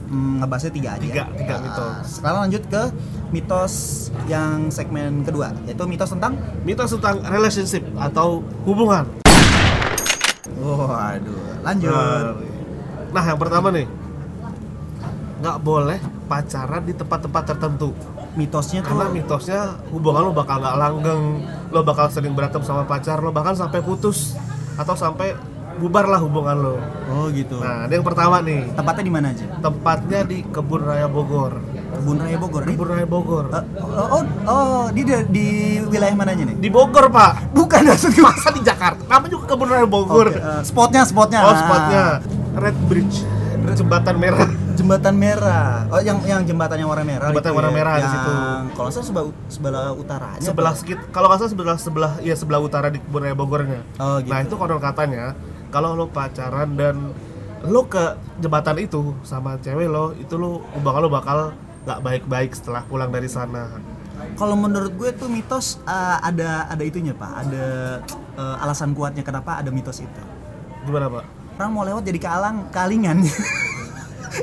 mm, 0.07 0.43
ngebahasnya 0.43 0.71
tiga 0.73 0.89
aja. 0.95 1.03
Tiga, 1.03 1.23
tiga 1.35 1.53
Nah, 1.57 1.61
mitos. 1.63 2.05
Sekarang 2.19 2.39
lanjut 2.47 2.63
ke 2.67 2.83
mitos 3.31 3.73
yang 4.31 4.71
segmen 4.71 5.21
kedua, 5.27 5.51
yaitu 5.67 5.83
mitos 5.85 6.09
tentang. 6.11 6.39
Mitos 6.63 6.91
tentang 6.95 7.21
relationship 7.27 7.83
atau 7.99 8.41
hubungan. 8.63 9.03
Oh, 10.63 10.89
aduh. 10.89 11.61
Lanjut. 11.61 12.35
Nah, 13.11 13.23
yang 13.23 13.39
pertama 13.39 13.67
nih, 13.71 13.87
nggak 15.43 15.57
boleh 15.61 15.99
pacaran 16.25 16.83
di 16.83 16.93
tempat-tempat 16.95 17.43
tertentu. 17.55 17.93
Mitosnya 18.37 18.85
tuh. 18.85 18.93
Karena 18.93 19.07
mitosnya 19.09 19.61
hubungan 19.89 20.29
lo 20.29 20.31
bakal 20.33 20.61
nggak 20.61 20.77
langgeng, 20.77 21.23
lo 21.73 21.81
bakal 21.81 22.05
sering 22.09 22.37
berantem 22.37 22.61
sama 22.61 22.85
pacar, 22.85 23.17
lo 23.21 23.33
bahkan 23.33 23.57
sampai 23.57 23.81
putus 23.81 24.37
atau 24.77 24.93
sampai 24.93 25.33
bubar 25.77 26.05
lah 26.05 26.19
hubungan 26.19 26.55
lo. 26.57 26.75
Oh 27.07 27.29
gitu. 27.29 27.61
Nah, 27.61 27.85
ini 27.85 27.93
yang 27.95 28.05
pertama 28.05 28.41
nih, 28.41 28.67
Tempatnya 28.73 29.03
di 29.05 29.13
mana 29.13 29.27
aja? 29.31 29.45
tempatnya 29.57 30.19
di 30.25 30.37
Kebun 30.43 30.81
Raya 30.81 31.07
Bogor. 31.07 31.53
Kebun 31.93 32.17
Raya 32.17 32.37
Bogor. 32.37 32.61
Kebun 32.65 32.87
Raya 32.89 33.07
Bogor. 33.07 33.45
Eh, 33.47 33.63
oh, 33.79 34.07
oh, 34.11 34.23
oh, 34.45 34.83
di 34.91 35.01
di 35.29 35.47
wilayah 35.81 36.13
mananya 36.13 36.43
nih? 36.49 36.55
Di 36.57 36.69
Bogor, 36.69 37.07
Pak. 37.07 37.53
Bukan 37.53 37.81
maksud 37.89 38.11
gue. 38.11 38.25
Masa 38.25 38.49
di 38.51 38.61
Jakarta? 38.61 39.01
Namanya 39.05 39.31
juga 39.31 39.45
Kebun 39.47 39.69
Raya 39.69 39.87
Bogor. 39.87 40.27
Oke, 40.27 40.41
eh, 40.41 40.61
spotnya, 40.65 41.01
spotnya. 41.05 41.39
Oh, 41.45 41.55
spotnya 41.55 42.03
Red 42.57 42.77
Bridge, 42.89 43.21
jembatan 43.73 44.17
merah. 44.17 44.49
Jembatan 44.73 45.13
merah. 45.13 45.85
Oh, 45.89 45.97
yang 45.97 46.21
yang 46.21 46.41
jembatan 46.41 46.77
yang 46.77 46.89
warna 46.89 47.01
merah. 47.01 47.29
Jembatan 47.29 47.51
warna 47.53 47.69
ya. 47.69 47.75
merah 47.75 47.93
di 47.93 48.01
Yang 48.01 48.13
situ. 48.13 48.31
Kalau 48.73 48.89
salah 48.89 49.05
sebelah 49.05 49.25
sebelah 49.49 49.85
utaranya. 49.93 50.41
sebelah 50.41 50.73
apa? 50.73 50.79
sekit 50.79 50.97
kalau 51.09 51.27
nggak 51.27 51.39
salah 51.41 51.51
sebelah 51.51 51.77
sebelah 51.77 52.11
ya 52.21 52.35
sebelah 52.37 52.61
utara 52.61 52.87
di 52.89 53.01
kebun 53.01 53.21
raya 53.21 53.33
Bogornya. 53.33 53.81
Oh, 53.97 54.21
gitu. 54.21 54.29
Nah 54.29 54.39
itu 54.41 54.53
konon 54.53 54.77
katanya 54.77 55.33
kalau 55.69 55.93
lo 55.93 56.05
pacaran 56.07 56.75
dan 56.75 57.11
lo 57.65 57.89
ke 57.89 58.15
jembatan 58.39 58.77
itu 58.79 59.17
sama 59.25 59.57
cewek 59.59 59.89
lo 59.89 60.13
itu 60.15 60.37
lo 60.37 60.61
hubungan 60.77 61.01
lo 61.05 61.09
bakal 61.09 61.37
nggak 61.87 61.99
baik-baik 62.03 62.51
setelah 62.51 62.83
pulang 62.83 63.09
dari 63.09 63.31
sana. 63.31 63.71
Kalau 64.35 64.57
menurut 64.57 64.91
gue 64.97 65.09
tuh 65.15 65.31
mitos 65.31 65.79
eh, 65.87 66.17
ada 66.19 66.67
ada 66.67 66.83
itunya 66.83 67.15
pak. 67.15 67.47
Ada 67.47 67.65
eh, 68.35 68.63
alasan 68.63 68.91
kuatnya 68.91 69.23
kenapa 69.23 69.63
ada 69.63 69.71
mitos 69.71 70.03
itu. 70.03 70.23
Gimana 70.83 71.07
pak? 71.07 71.25
Orang 71.57 71.71
mau 71.73 71.83
lewat 71.87 72.03
jadi 72.05 72.19
kalang 72.21 72.67
kalingan. 72.69 73.23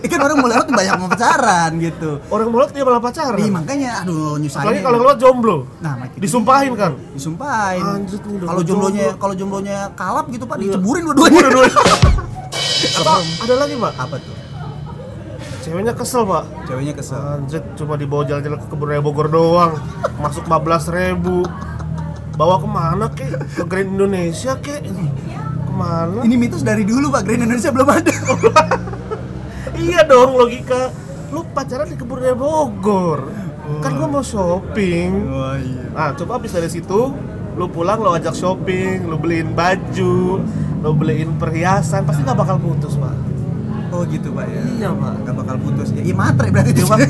Ikan 0.02 0.20
orang 0.26 0.36
mau 0.36 0.48
lewat 0.48 0.66
banyak 0.66 0.94
mau 0.96 1.06
pacaran 1.06 1.70
gitu. 1.76 2.10
Orang 2.26 2.48
mulut 2.48 2.70
dia 2.70 2.82
malah 2.82 2.98
pacaran. 2.98 3.38
Ih, 3.38 3.48
makanya 3.48 4.02
aduh 4.02 4.34
nyusahin. 4.36 4.64
Apalagi 4.64 4.80
kalau 4.82 4.98
lewat 4.98 5.16
jomblo. 5.18 5.56
Nah, 5.78 5.94
makin 5.96 6.18
Disumpahin 6.18 6.72
kan? 6.74 6.92
disumpahin. 7.12 7.82
Kalau 8.40 8.62
jomblonya 8.62 9.04
jomblo. 9.06 9.20
kalau 9.20 9.34
jomblonya 9.34 9.78
kalap 9.94 10.26
gitu 10.28 10.44
Pak, 10.44 10.56
Iya. 10.56 10.74
diceburin 10.74 11.02
dua-duanya. 11.04 11.42
Atau 12.94 13.14
ada 13.44 13.54
lagi 13.56 13.74
pak? 13.76 13.92
Apa 13.94 14.16
tuh? 14.18 14.34
Ceweknya 15.60 15.92
kesel 15.92 16.22
pak. 16.24 16.44
Ceweknya 16.64 16.92
kesel. 16.92 17.16
Anjir, 17.16 17.62
cuma 17.74 17.94
dibawa 17.94 18.22
jalan-jalan 18.22 18.58
ke 18.58 18.66
kebun 18.68 18.86
raya 18.86 19.00
Bogor 19.00 19.28
doang. 19.28 19.80
Masuk 20.18 20.44
15 20.44 20.90
ribu. 20.90 21.44
Bawa 22.34 22.58
ke 22.58 22.66
mana 22.66 23.06
kek? 23.08 23.30
Ke 23.54 23.62
Grand 23.62 23.88
Indonesia 23.88 24.58
kek? 24.58 24.82
Ke 24.82 25.72
mana? 25.72 26.20
Ini 26.20 26.34
mitos 26.34 26.60
dari 26.60 26.82
dulu 26.82 27.08
Pak, 27.08 27.22
Grand 27.22 27.40
Indonesia 27.40 27.70
belum 27.70 27.88
ada. 27.88 28.12
Iya 29.84 30.00
dong 30.08 30.40
logika. 30.40 30.88
Lu 31.28 31.44
pacaran 31.52 31.92
di 31.92 31.96
kebun 32.00 32.24
raya 32.24 32.32
Bogor. 32.32 33.28
Kan 33.84 34.00
gua 34.00 34.08
mau 34.08 34.24
shopping. 34.24 35.10
Oh 35.28 35.56
iya. 35.60 35.84
Nah, 35.92 36.10
coba 36.16 36.40
habis 36.40 36.52
dari 36.52 36.68
situ, 36.72 37.12
lu 37.56 37.66
pulang 37.68 38.00
lu 38.00 38.12
ajak 38.12 38.32
shopping, 38.36 39.08
lu 39.08 39.16
beliin 39.20 39.52
baju, 39.52 40.40
lu 40.80 40.90
beliin 40.96 41.36
perhiasan, 41.36 42.04
pasti 42.04 42.24
nggak 42.24 42.38
bakal 42.38 42.56
putus, 42.60 42.96
Pak. 42.96 43.16
Oh 43.94 44.02
gitu 44.08 44.34
Pak 44.34 44.46
ya. 44.50 44.62
Iya, 44.80 44.90
Pak. 44.90 45.14
Gak 45.22 45.36
bakal 45.38 45.56
putus 45.62 45.88
ya. 45.94 46.02
Iya 46.02 46.14
matre 46.18 46.50
berarti 46.50 46.72
itu 46.74 46.82
Pak. 46.82 46.98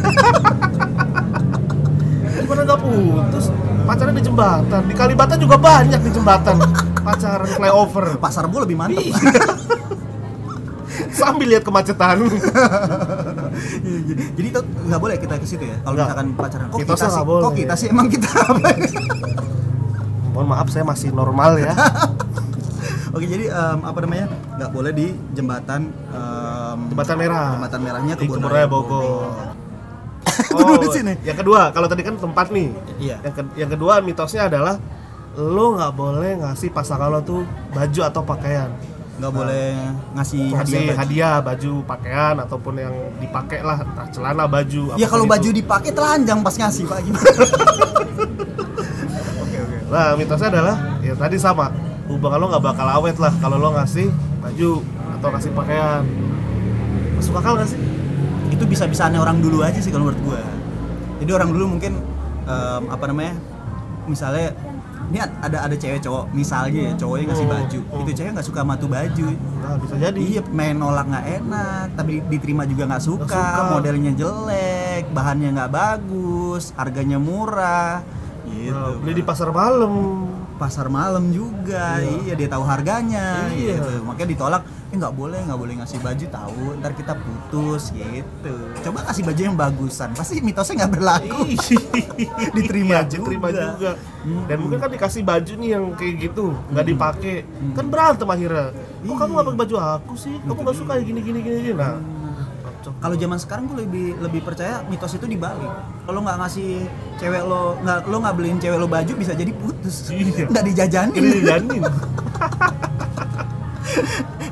Gimana 2.44 2.60
nggak 2.68 2.80
putus? 2.84 3.44
Pacaran 3.84 4.16
di 4.16 4.22
jembatan, 4.24 4.82
di 4.88 4.94
Kalibata 4.96 5.34
juga 5.36 5.56
banyak 5.60 6.00
di 6.00 6.10
jembatan. 6.12 6.56
Pacaran 7.04 7.48
flyover. 7.48 8.16
Pasar 8.20 8.48
Bu 8.48 8.60
lebih 8.64 8.76
mantap. 8.76 9.00
Sambil 11.14 11.46
lihat 11.48 11.62
kemacetan. 11.62 12.16
Jadi- 14.34 14.50
itu 14.50 14.60
nggak 14.60 15.00
boleh 15.00 15.16
kita 15.16 15.34
ke 15.36 15.46
situ 15.46 15.64
ya. 15.64 15.76
Kalau 15.80 15.94
misalkan 15.96 16.26
pacaran. 16.34 16.66
Kok 16.68 16.78
Mitosnya 16.78 17.06
kita 17.06 17.14
sih? 17.14 17.24
boleh. 17.24 17.42
Kok 17.42 17.54
kita 17.54 17.74
sih 17.74 17.86
emang 17.88 18.06
kita 18.08 18.28
apa? 18.30 18.68
Mohon 20.28 20.46
maaf 20.48 20.68
saya 20.68 20.84
masih 20.84 21.08
normal 21.10 21.56
ya. 21.56 21.72
Oke 23.14 23.24
jadi 23.24 23.46
em, 23.46 23.78
apa 23.80 23.98
namanya 24.00 24.26
nggak 24.58 24.70
boleh 24.70 24.90
di 24.90 25.06
jembatan 25.30 25.86
em, 26.10 26.78
Jembatan 26.90 27.16
merah. 27.16 27.48
jembatan 27.54 27.80
merahnya 27.80 28.14
kebun 28.18 28.42
raya 28.42 28.66
Bogor. 28.66 29.30
Itu 30.26 30.58
dulu 30.66 30.78
di 30.80 30.90
sini. 30.90 31.12
Yang 31.22 31.38
kedua, 31.40 31.70
kalau 31.70 31.86
tadi 31.86 32.02
kan 32.02 32.18
tempat 32.18 32.50
nih. 32.50 32.74
Iya. 32.98 33.16
Yang, 33.22 33.34
ke- 33.36 33.54
yang 33.56 33.70
kedua 33.70 34.02
mitosnya 34.02 34.50
adalah 34.50 34.82
lo 35.34 35.74
nggak 35.74 35.92
boleh 35.92 36.42
ngasih 36.42 36.70
pasangan 36.70 37.06
lo 37.08 37.22
tuh 37.22 37.42
baju 37.70 38.00
atau 38.02 38.22
pakaian. 38.22 38.70
Nggak 39.14 39.30
boleh 39.30 39.66
ngasih 40.12 40.42
hadiah. 40.50 40.82
baju. 40.82 40.98
hadiah 40.98 41.36
baju 41.38 41.72
pakaian 41.84 42.34
ataupun 42.36 42.74
yang 42.76 42.90
dipakai 43.16 43.60
lah 43.60 43.78
entah 43.78 44.06
celana 44.10 44.44
baju 44.44 44.82
Ya 44.96 45.06
kalau 45.06 45.24
itu. 45.24 45.30
baju 45.30 45.48
dipakai 45.54 45.90
telanjang 45.90 46.38
pas 46.40 46.50
ngasih 46.52 46.82
Pak 46.84 46.98
gimana? 47.00 47.22
Oke 49.38 49.56
oke. 49.56 49.76
nah 49.86 50.06
mitosnya 50.14 50.48
adalah 50.50 50.76
ya 50.98 51.14
tadi 51.14 51.36
sama 51.36 51.70
hubungan 52.04 52.38
lo 52.38 52.46
nggak 52.50 52.64
bakal 52.64 52.86
awet 52.90 53.16
lah 53.16 53.32
kalau 53.38 53.56
lo 53.56 53.70
ngasih 53.72 54.10
baju 54.40 54.70
atau 55.14 55.28
ngasih 55.30 55.50
pakaian 55.52 56.02
masuk 57.14 57.34
akal 57.34 57.54
nggak 57.54 57.70
sih 57.70 57.80
Itu 58.46 58.64
bisa-bisanya 58.64 59.18
orang 59.18 59.38
dulu 59.38 59.62
aja 59.62 59.78
sih 59.78 59.90
kalau 59.90 60.06
menurut 60.06 60.22
gua. 60.22 60.42
Jadi 61.18 61.30
orang 61.32 61.50
dulu 61.50 61.74
mungkin 61.74 61.98
em, 62.44 62.82
apa 62.86 63.04
namanya? 63.04 63.34
Misalnya 64.06 64.54
ini 65.06 65.18
ada 65.20 65.58
ada 65.62 65.74
cewek 65.74 66.00
cowok 66.00 66.24
misalnya 66.30 66.80
ya 66.82 66.92
cowoknya 66.96 67.24
ngasih 67.26 67.44
Hmm, 67.44 67.54
baju 67.54 67.80
hmm. 67.80 68.00
itu 68.00 68.10
cewek 68.14 68.30
nggak 68.32 68.46
suka 68.46 68.60
sama 68.60 68.74
tuh 68.74 68.88
baju 68.88 69.26
nah 69.58 69.74
bisa 69.76 69.94
jadi 69.96 70.20
Iya, 70.20 70.42
main 70.50 70.74
nolak 70.74 71.06
nggak 71.06 71.26
enak, 71.38 71.86
tapi 71.94 72.12
diterima 72.24 72.62
juga 72.64 72.82
nggak 72.86 73.02
suka, 73.02 73.28
suka. 73.28 73.62
modelnya 73.70 74.12
jelek, 74.12 75.04
bahannya 75.10 75.48
nggak 75.52 75.70
bagus, 75.70 76.72
harganya 76.74 77.16
murah, 77.16 78.00
gitu. 78.46 78.72
Nah, 78.72 78.96
beli 78.96 79.12
di 79.14 79.24
pasar 79.24 79.50
malam 79.50 79.94
Pasar 80.54 80.86
malam 80.86 81.34
juga, 81.34 81.98
Iya. 81.98 82.14
iya 82.22 82.34
dia 82.36 82.46
tahu 82.46 82.62
harganya, 82.62 83.50
Iya. 83.50 83.74
gitu. 83.74 84.06
Makanya 84.06 84.28
ditolak, 84.30 84.62
eh 84.94 84.96
nggak 84.96 85.12
boleh, 85.12 85.40
nggak 85.42 85.58
boleh 85.58 85.74
ngasih 85.82 85.98
baju 85.98 86.26
tahu, 86.30 86.64
ntar 86.78 86.92
kita 86.94 87.12
putus, 87.18 87.90
gitu. 87.90 88.54
Coba 88.80 88.98
kasih 89.10 89.22
baju 89.26 89.40
yang 89.42 89.56
bagusan, 89.58 90.08
pasti 90.14 90.38
mitosnya 90.38 90.86
nggak 90.86 90.92
berlaku. 90.94 91.42
Diterima 92.56 93.02
Iya, 93.02 93.10
juga. 93.10 93.26
diterima 93.26 93.48
juga. 93.50 93.90
Hmm. 94.22 94.44
Dan 94.46 94.56
mungkin 94.62 94.78
kan 94.78 94.88
dikasih 94.88 95.20
baju 95.20 95.52
nih 95.58 95.68
yang 95.68 95.84
kayak 95.98 96.14
gitu, 96.22 96.46
nggak 96.70 96.80
Hmm. 96.80 96.92
dipakai. 96.94 97.34
Hmm. 97.42 97.74
Kan 97.74 97.86
berantem 97.90 98.28
akhirnya. 98.30 98.66
Kok 98.70 99.02
Iya. 99.02 99.14
kamu 99.18 99.30
nggak 99.34 99.46
pakai 99.50 99.58
baju 99.58 99.76
aku 99.82 100.14
sih? 100.14 100.34
Kamu 100.38 100.60
nggak 100.62 100.76
suka 100.78 100.92
gini 101.02 101.20
gini 101.20 101.38
gini 101.42 101.58
gini. 101.60 101.74
Nah. 101.74 101.98
Kalau 102.84 103.16
zaman 103.16 103.40
sekarang 103.40 103.64
gue 103.64 103.80
lebih 103.80 104.12
lebih 104.20 104.40
percaya 104.40 104.84
mitos 104.86 105.10
itu 105.10 105.24
dibalik. 105.24 105.72
Kalau 106.04 106.20
nggak 106.20 106.36
ngasih 106.36 106.84
cewek 107.16 107.42
lo 107.42 107.80
nggak 107.80 107.98
lo 108.06 108.16
nggak 108.20 108.34
beliin 108.36 108.58
cewek 108.60 108.76
lo 108.76 108.86
baju 108.86 109.12
bisa 109.16 109.32
jadi 109.32 109.50
putus. 109.50 110.04
Iya. 110.08 110.46
Nggak 110.46 110.64
dijajanin. 110.68 111.24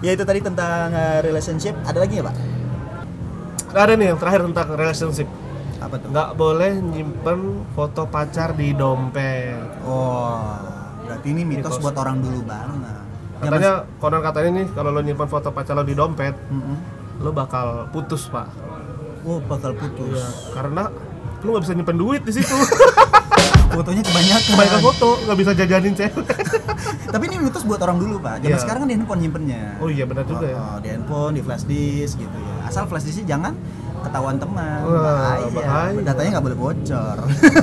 ya 0.02 0.10
itu 0.12 0.22
tadi 0.22 0.42
tentang 0.42 0.90
uh, 0.90 1.18
relationship. 1.22 1.74
Ada 1.82 1.98
lagi 1.98 2.18
ya 2.18 2.24
pak? 2.26 2.34
Ada 3.72 3.92
nih 3.96 4.06
yang 4.12 4.18
terakhir 4.18 4.40
tentang 4.44 4.68
relationship. 4.74 5.28
Apa 5.78 5.94
tuh? 5.96 6.08
Nggak 6.10 6.30
boleh 6.36 6.72
nyimpen 6.76 7.40
foto 7.72 8.04
pacar 8.04 8.52
di 8.52 8.70
dompet. 8.70 9.56
Oh, 9.82 10.58
berarti 11.02 11.26
ini 11.30 11.42
mitos, 11.42 11.74
Mitos. 11.74 11.80
buat 11.80 11.96
orang 11.96 12.20
dulu 12.20 12.44
banget. 12.44 13.00
Ya, 13.42 13.50
Katanya 13.50 13.72
konon 13.98 14.22
katanya 14.22 14.50
nih 14.54 14.66
kalau 14.70 14.90
lo 14.90 15.00
nyimpan 15.00 15.26
foto 15.26 15.48
pacar 15.50 15.74
lo 15.74 15.82
di 15.82 15.94
dompet, 15.94 16.30
Mas- 16.30 16.52
Mm-mm. 16.52 16.76
lo 17.18 17.30
bakal 17.30 17.90
putus 17.90 18.28
pak. 18.28 18.46
Oh, 19.22 19.42
bakal 19.42 19.74
putus. 19.74 20.18
Iya. 20.18 20.28
Karena 20.52 20.82
lo 21.42 21.48
nggak 21.48 21.62
bisa 21.62 21.74
nyimpen 21.74 21.98
duit 21.98 22.22
di 22.22 22.32
situ. 22.32 22.54
Fotonya 23.72 24.02
kebanyakan. 24.04 24.50
Kebanyakan 24.52 24.80
foto 24.84 25.08
nggak 25.24 25.36
bisa 25.40 25.50
jajanin 25.56 25.92
cewek. 25.96 26.26
Tapi 27.14 27.22
ini 27.28 27.36
mitos 27.40 27.64
buat 27.64 27.80
orang 27.80 27.96
dulu 27.96 28.20
pak. 28.20 28.40
Zaman 28.40 28.52
Iya. 28.52 28.60
sekarang 28.60 28.80
kan 28.84 28.88
di 28.88 28.94
handphone 28.94 29.20
nyimpennya. 29.20 29.62
Oh 29.80 29.88
iya 29.88 30.04
benar 30.04 30.24
juga 30.24 30.46
ya. 30.48 30.56
Oh, 30.56 30.78
di 30.78 30.88
handphone, 30.88 31.32
di 31.32 31.42
flash 31.42 31.64
disk 31.64 32.14
gitu 32.16 32.36
ya. 32.36 32.54
Asal 32.68 32.84
flash 32.84 33.04
disknya 33.04 33.36
jangan 33.36 33.52
ketahuan 34.02 34.36
teman. 34.36 34.80
Wah, 34.82 34.98
bahaya. 34.98 35.46
bahaya. 35.48 36.00
Datanya 36.04 36.28
nggak 36.36 36.44
boleh 36.44 36.58
bocor. 36.58 37.16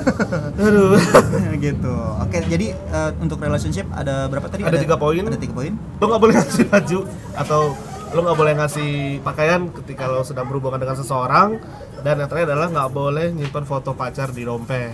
Aduh. 0.65 0.97
gitu. 1.65 1.95
Oke, 2.19 2.37
jadi 2.45 2.67
eh, 2.73 3.11
untuk 3.19 3.37
relationship 3.39 3.85
ada 3.91 4.25
berapa 4.25 4.49
tadi? 4.49 4.65
Ada 4.65 4.81
tiga 4.81 4.95
poin. 4.97 5.21
Ada 5.21 5.37
tiga 5.37 5.53
poin. 5.53 5.73
lo 5.99 6.05
nggak 6.07 6.21
boleh 6.21 6.33
ngasih 6.37 6.65
baju 6.65 6.99
atau 7.35 7.61
lo 8.09 8.19
nggak 8.25 8.37
boleh 8.37 8.53
ngasih 8.57 8.91
pakaian 9.21 9.69
ketika 9.69 10.09
lo 10.09 10.25
sedang 10.25 10.49
berhubungan 10.49 10.81
dengan 10.81 10.97
seseorang 10.97 11.61
dan 12.01 12.17
yang 12.17 12.25
terakhir 12.25 12.57
adalah 12.57 12.69
nggak 12.71 12.89
boleh 12.89 13.27
nyimpen 13.29 13.69
foto 13.69 13.93
pacar 13.93 14.33
di 14.33 14.41
dompet 14.41 14.89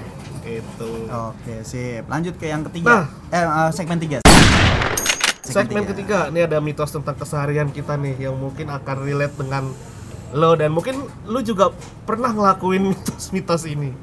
gitu 0.46 1.10
Oke, 1.10 1.62
sip. 1.62 2.06
Lanjut 2.06 2.38
ke 2.38 2.46
yang 2.46 2.62
Nah. 2.62 2.70
ketiga. 2.70 2.96
Eh, 3.30 3.42
eh, 3.42 3.70
segmen 3.74 3.98
tiga. 3.98 4.18
segmen 5.42 5.86
ketiga 5.86 6.28
ini 6.28 6.42
ada 6.42 6.58
mitos 6.58 6.90
tentang 6.90 7.14
keseharian 7.14 7.70
kita 7.70 7.94
nih 7.96 8.18
yang 8.20 8.34
mungkin 8.34 8.66
akan 8.66 8.98
relate 9.00 9.38
dengan 9.38 9.70
lo 10.34 10.58
dan 10.58 10.74
mungkin 10.74 10.98
lo 11.24 11.40
juga 11.40 11.70
pernah 12.04 12.34
ngelakuin 12.34 12.82
mitos-mitos 12.92 13.64
ini 13.64 13.94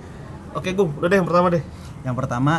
oke 0.54 0.70
Gung 0.70 0.94
udah 0.96 1.08
deh 1.08 1.18
yang 1.18 1.26
pertama 1.26 1.46
deh 1.50 1.62
Yang 2.02 2.16
pertama 2.16 2.52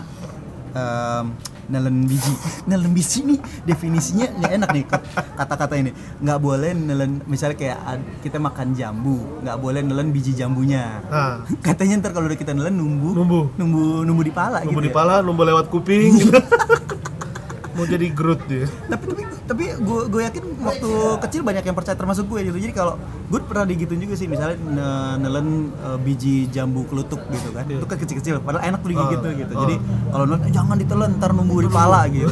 em, 0.72 1.26
nelen 1.66 2.04
biji. 2.04 2.34
Nelen 2.64 2.92
biji 2.92 3.20
nih 3.24 3.38
definisinya 3.64 4.26
nggak 4.34 4.52
enak 4.54 4.70
nih 4.72 4.84
kat- 4.84 5.06
kata-kata 5.34 5.76
ini. 5.76 5.92
Nggak 6.20 6.40
boleh 6.40 6.72
nelen 6.72 7.24
misalnya 7.24 7.56
kayak 7.56 7.80
kita 8.20 8.38
makan 8.38 8.74
jambu, 8.74 9.40
nggak 9.40 9.58
boleh 9.58 9.82
nelen 9.82 10.10
biji 10.10 10.34
jambunya. 10.34 11.00
nah 11.06 11.44
Katanya 11.60 12.00
ntar 12.00 12.12
kalau 12.12 12.26
udah 12.26 12.36
kita 12.36 12.52
nelen 12.52 12.74
numbu, 12.74 13.14
Numbu. 13.14 13.40
numbu, 13.56 14.04
numbu 14.04 14.22
di 14.22 14.32
pala 14.32 14.62
nunggu 14.62 14.80
gitu. 14.80 14.88
di 14.88 14.92
ya. 14.92 14.96
pala 14.96 15.14
nunggu 15.20 15.44
lewat 15.44 15.66
kuping 15.68 16.12
gitu. 16.18 16.36
mau 17.76 17.86
jadi 17.86 18.06
dia 18.46 18.70
Tapi 18.86 19.04
tapi 19.10 19.24
tapi 19.44 19.64
gue 19.70 20.00
gue 20.08 20.22
yakin 20.24 20.44
waktu 20.58 20.90
kecil 21.20 21.42
banyak 21.42 21.64
yang 21.64 21.76
percaya 21.76 21.94
termasuk 21.94 22.26
gue 22.26 22.40
gitu. 22.46 22.58
Jadi 22.58 22.72
kalau 22.72 22.96
gue 23.28 23.40
pernah 23.42 23.64
digituin 23.64 24.00
juga 24.00 24.16
sih 24.16 24.26
misalnya 24.26 24.56
ne- 24.58 25.18
nelen 25.20 25.48
eh, 25.76 25.98
biji 26.00 26.48
jambu 26.48 26.84
kelutuk 26.84 27.20
gitu 27.28 27.52
kan. 27.52 27.64
Iya. 27.66 27.78
Itu 27.78 27.86
kan 27.86 27.98
kecil-kecil 27.98 28.34
padahal 28.40 28.64
enak 28.66 28.80
tuh 28.80 28.90
Ah, 28.94 29.12
gitu 29.12 29.28
gitu. 29.36 29.52
ah. 29.52 29.62
Jadi 29.62 29.76
kalau 30.10 30.26
nelen 30.26 30.42
jangan 30.50 30.76
ditelan 30.78 31.10
ntar 31.18 31.32
numbu 31.32 31.60
di 31.60 31.68
pala 31.68 32.08
gitu. 32.08 32.32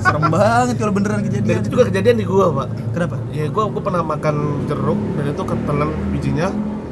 Serem 0.00 0.24
banget 0.26 0.74
kalau 0.74 0.92
beneran 0.92 1.18
dan 1.18 1.24
kejadian. 1.24 1.56
itu 1.60 1.68
juga 1.70 1.84
kejadian 1.86 2.16
di 2.16 2.24
gua 2.24 2.46
pak 2.52 2.68
Kenapa? 2.90 3.16
ya 3.30 3.46
gua 3.48 3.64
gua 3.68 3.82
pernah 3.82 4.02
makan 4.02 4.34
jeruk 4.64 5.00
dan 5.14 5.24
itu 5.28 5.42
ketelan 5.44 5.90
bijinya 6.10 6.48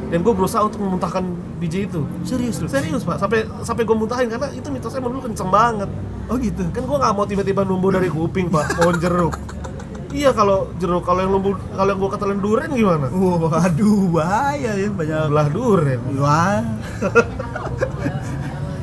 dan 0.08 0.20
gue 0.20 0.28
berusaha 0.30 0.60
untuk 0.60 0.76
memuntahkan 0.78 1.24
biji 1.56 1.88
itu 1.88 2.04
Serius 2.20 2.60
lu? 2.60 2.68
serius 2.68 3.00
pak 3.00 3.16
sampai 3.16 3.48
sampai 3.64 3.82
gue 3.82 3.96
muntahin 3.96 4.28
karena 4.28 4.52
itu 4.52 4.68
mitosnya 4.68 5.00
menurut 5.00 5.24
kenceng 5.24 5.48
banget 5.48 5.88
Oh 6.32 6.40
gitu. 6.40 6.64
kan 6.72 6.80
gue 6.80 6.96
nggak 6.96 7.12
mau 7.12 7.28
tiba-tiba 7.28 7.60
numbuh 7.60 7.92
dari 7.92 8.08
kuping 8.08 8.48
pak 8.48 8.80
pohon 8.80 8.96
jeruk 8.96 9.36
iya 10.16 10.32
kalau 10.32 10.72
jeruk 10.80 11.04
kalau 11.04 11.20
yang 11.20 11.28
numbuh 11.28 11.52
kalau 11.76 11.92
yang 11.92 12.00
gue 12.00 12.10
ketelan 12.16 12.40
duren 12.40 12.70
gimana 12.72 13.12
Waduh, 13.12 14.08
bahaya 14.08 14.72
ya 14.80 14.88
banyak. 14.88 15.28
belah 15.28 15.48
duren 15.52 16.00
Wah. 16.16 16.64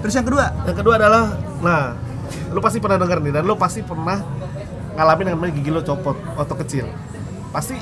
Terus 0.05 0.13
yang 0.13 0.27
kedua? 0.29 0.45
yang 0.69 0.77
kedua 0.77 0.93
adalah 1.01 1.23
nah 1.65 1.97
lu 2.53 2.61
pasti 2.61 2.77
pernah 2.77 3.01
denger 3.01 3.17
nih 3.17 3.33
dan 3.33 3.43
lu 3.49 3.57
pasti 3.57 3.81
pernah 3.81 4.21
ngalamin 4.93 5.33
yang 5.33 5.35
namanya 5.41 5.53
gigi 5.57 5.69
lo 5.73 5.81
copot 5.81 6.13
waktu 6.37 6.53
kecil 6.65 6.85
pasti 7.49 7.81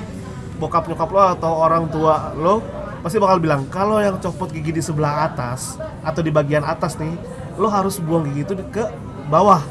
bokap 0.56 0.88
nyokap 0.88 1.10
lo 1.12 1.22
atau 1.36 1.52
orang 1.60 1.92
tua 1.92 2.32
lo 2.40 2.64
pasti 3.04 3.20
bakal 3.20 3.44
bilang 3.44 3.68
kalau 3.68 4.00
yang 4.00 4.16
copot 4.16 4.48
gigi 4.48 4.72
di 4.72 4.80
sebelah 4.80 5.28
atas 5.28 5.76
atau 6.08 6.24
di 6.24 6.32
bagian 6.32 6.64
atas 6.64 6.96
nih 6.96 7.20
lo 7.60 7.68
harus 7.68 8.00
buang 8.00 8.28
gigi 8.32 8.48
itu 8.48 8.54
ke 8.72 9.07
bawah 9.28 9.62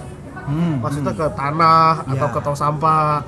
Hmm, 0.47 0.79
maksudnya 0.79 1.11
ke 1.11 1.27
tanah 1.35 2.07
atau 2.07 2.23
Ya. 2.23 2.31
ke 2.31 2.39
tong 2.39 2.55
sampah 2.55 3.19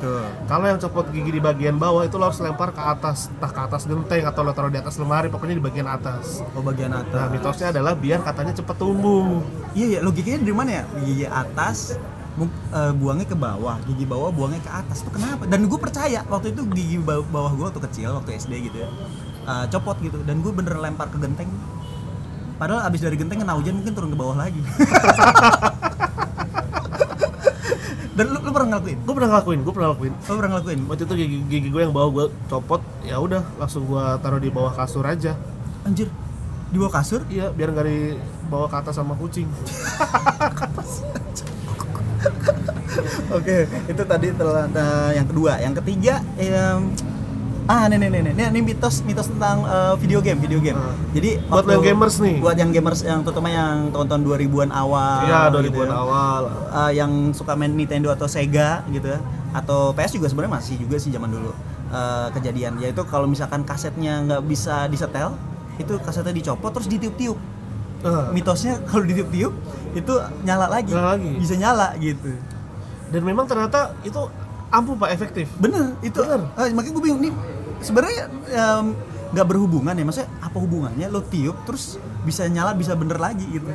kalau 0.47 0.65
yang 0.65 0.79
copot 0.79 1.03
gigi 1.11 1.35
di 1.35 1.43
bagian 1.43 1.75
bawah 1.75 2.07
itu 2.07 2.15
lo 2.15 2.31
harus 2.31 2.39
lempar 2.39 2.71
ke 2.71 2.79
atas 2.79 3.27
entah 3.29 3.51
ke 3.51 3.59
atas 3.59 3.83
genteng 3.85 4.23
atau 4.23 4.47
lo 4.47 4.55
taruh 4.55 4.71
di 4.71 4.79
atas 4.79 5.03
lemari 5.03 5.27
pokoknya 5.27 5.59
di 5.59 5.65
bagian 5.67 5.91
atas 5.91 6.47
Oh 6.55 6.63
bagian 6.63 6.95
nah 6.95 7.03
atas. 7.03 7.27
mitosnya 7.29 7.75
adalah 7.75 7.99
biar 7.99 8.23
katanya 8.23 8.55
cepet 8.55 8.77
tumbuh 8.79 9.43
Iya 9.75 9.99
ya 9.99 10.01
logikanya 10.01 10.39
dari 10.39 10.55
mana 10.55 10.71
ya? 10.73 10.83
Gigi 11.03 11.27
atas 11.27 11.99
eh, 12.39 12.93
buangnya 12.95 13.27
ke 13.27 13.35
bawah, 13.35 13.83
gigi 13.83 14.07
bawah 14.07 14.31
buangnya 14.31 14.63
ke 14.63 14.71
atas. 14.71 15.03
Tuh 15.03 15.11
kenapa? 15.11 15.43
Dan 15.43 15.67
gue 15.67 15.75
percaya 15.75 16.23
waktu 16.23 16.55
itu 16.55 16.63
gigi 16.71 17.03
ba- 17.03 17.27
bawah 17.27 17.51
gue 17.51 17.67
waktu 17.67 17.83
kecil, 17.83 18.15
waktu 18.15 18.39
SD 18.39 18.71
gitu 18.71 18.79
ya, 18.79 18.89
eh, 19.43 19.67
copot 19.69 19.99
gitu. 19.99 20.23
Dan 20.23 20.39
gue 20.39 20.55
bener 20.55 20.79
lempar 20.79 21.11
ke 21.11 21.19
genteng. 21.19 21.51
Padahal 22.55 22.87
abis 22.87 23.03
dari 23.03 23.19
genteng 23.19 23.43
kena 23.43 23.59
hujan 23.59 23.83
mungkin 23.83 23.91
turun 23.91 24.11
ke 24.11 24.19
bawah 24.19 24.39
lagi. 24.39 24.63
Dan 28.19 28.35
lu, 28.35 28.43
lu 28.43 28.51
pernah 28.51 28.75
ngelakuin? 28.75 28.99
gue 29.07 29.15
pernah 29.15 29.31
ngelakuin 29.31 29.59
gue 29.63 29.71
pernah 29.71 29.89
ngelakuin 29.95 30.13
Lu 30.27 30.35
pernah 30.35 30.51
ngelakuin? 30.59 30.81
waktu 30.91 31.03
itu 31.07 31.15
gigi, 31.15 31.39
gigi 31.47 31.69
gue 31.71 31.83
yang 31.87 31.95
bawah 31.95 32.11
gue 32.11 32.25
copot 32.51 32.83
ya 33.07 33.23
udah 33.23 33.47
langsung 33.63 33.87
gue 33.87 34.05
taruh 34.19 34.43
di 34.43 34.51
bawah 34.51 34.75
kasur 34.75 35.07
aja 35.07 35.39
Anjir, 35.87 36.11
di 36.69 36.77
bawah 36.83 36.99
kasur? 36.99 37.23
iya 37.31 37.55
biar 37.55 37.71
nggak 37.71 37.87
dibawa 37.87 38.67
ke 38.67 38.77
atas 38.83 38.99
sama 38.99 39.15
kucing 39.15 39.47
Oke, 43.29 43.69
itu 43.87 44.03
tadi 44.09 44.33
telah 44.35 44.67
yang 45.15 45.29
kedua, 45.29 45.61
yang 45.63 45.77
ketiga 45.77 46.19
em, 46.35 46.91
ah 47.69 47.85
nih 47.85 48.01
nih 48.01 48.09
nih 48.09 48.33
nih, 48.33 48.47
ini 48.49 48.61
mitos 48.65 49.05
mitos 49.05 49.29
tentang 49.29 49.61
eh, 49.69 49.95
video 50.01 50.25
game, 50.25 50.41
video 50.41 50.57
game. 50.57 50.81
Ah. 50.81 50.97
Jadi 51.13 51.37
Buat 51.53 51.69
yang 51.69 51.85
gamers 51.85 52.17
nih. 52.17 52.37
Buat 52.41 52.57
yang 52.57 52.71
gamers 52.73 53.01
yang 53.05 53.21
terutama 53.21 53.53
yang 53.53 53.93
tahun-tahun 53.93 54.23
2000-an 54.25 54.71
awal. 54.73 55.29
iya 55.29 55.53
gitu 55.53 55.77
2000-an 55.77 55.89
ya. 55.93 55.95
awal 56.01 56.43
Eh, 56.49 56.91
yang 56.97 57.13
suka 57.37 57.53
main 57.53 57.69
Nintendo 57.77 58.09
atau 58.09 58.25
Sega 58.25 58.89
gitu 58.89 59.13
ya. 59.13 59.21
Atau 59.53 59.93
PS 59.93 60.17
juga 60.17 60.33
sebenarnya 60.33 60.53
masih 60.57 60.81
juga 60.81 60.97
sih 60.97 61.13
zaman 61.13 61.29
dulu. 61.29 61.53
Eh, 61.93 62.27
kejadian 62.41 62.81
yaitu 62.81 63.05
kalau 63.05 63.29
misalkan 63.29 63.61
kasetnya 63.69 64.25
nggak 64.25 64.49
bisa 64.49 64.89
disetel, 64.89 65.37
itu 65.77 65.93
kasetnya 66.01 66.33
dicopot 66.33 66.73
terus 66.73 66.89
ditiup-tiup. 66.89 67.37
Ah. 68.01 68.33
Mitosnya 68.33 68.81
kalau 68.89 69.05
ditiup-tiup 69.05 69.53
itu 69.93 70.13
nyala 70.41 70.73
lagi. 70.73 70.97
Nyala 70.97 71.21
lagi. 71.21 71.33
Bisa 71.37 71.53
nyala 71.53 71.93
gitu. 72.01 72.33
dan 73.09 73.25
memang 73.25 73.49
ternyata 73.49 73.97
itu 74.05 74.21
ampuh 74.69 74.93
pak 75.01 75.11
efektif 75.17 75.49
Bener, 75.57 75.97
itu 76.05 76.21
Bener. 76.21 76.45
eh, 76.61 76.69
makanya 76.77 76.93
gue 76.93 77.03
bingung 77.09 77.23
nih 77.25 77.33
sebenarnya 77.81 78.27
nggak 79.29 79.47
berhubungan 79.47 79.93
ya, 79.93 80.05
maksudnya 80.09 80.31
apa 80.41 80.57
hubungannya 80.57 81.07
lo 81.13 81.21
tiup 81.21 81.57
terus 81.69 82.01
bisa 82.25 82.49
nyala 82.49 82.73
bisa 82.73 82.97
bener 82.97 83.21
lagi 83.21 83.45
gitu. 83.49 83.69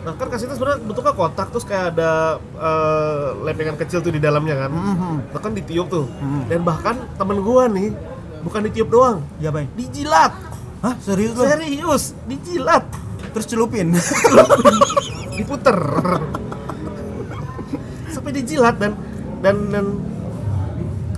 Nah 0.00 0.16
kan 0.16 0.32
kasetnya 0.32 0.56
sebenarnya 0.56 0.80
bentuknya 0.86 1.12
kotak 1.12 1.52
terus 1.52 1.66
kayak 1.66 1.92
ada 1.92 2.40
eh, 2.40 3.26
lempengan 3.44 3.76
kecil 3.76 4.00
tuh 4.00 4.14
di 4.14 4.22
dalamnya 4.22 4.66
kan. 4.66 4.70
Mhm. 4.72 5.14
Nah 5.34 5.40
kan 5.42 5.52
ditiup 5.52 5.86
tuh. 5.90 6.06
Hmm. 6.08 6.46
Dan 6.46 6.62
bahkan 6.62 6.96
temen 7.18 7.42
gua 7.42 7.66
nih 7.68 7.92
bukan 8.40 8.64
ditiup 8.70 8.88
doang, 8.88 9.20
Ya 9.42 9.52
bang. 9.52 9.68
dijilat. 9.76 10.32
Hah 10.80 10.96
serius 11.04 11.36
lo? 11.36 11.44
Serius, 11.44 12.16
dijilat. 12.24 12.88
Terus 13.36 13.46
celupin. 13.50 13.92
Diputer. 15.36 15.76
Sampai 18.10 18.32
dijilat 18.32 18.80
dan 18.80 18.96
dan 19.44 19.56
dan 19.68 19.86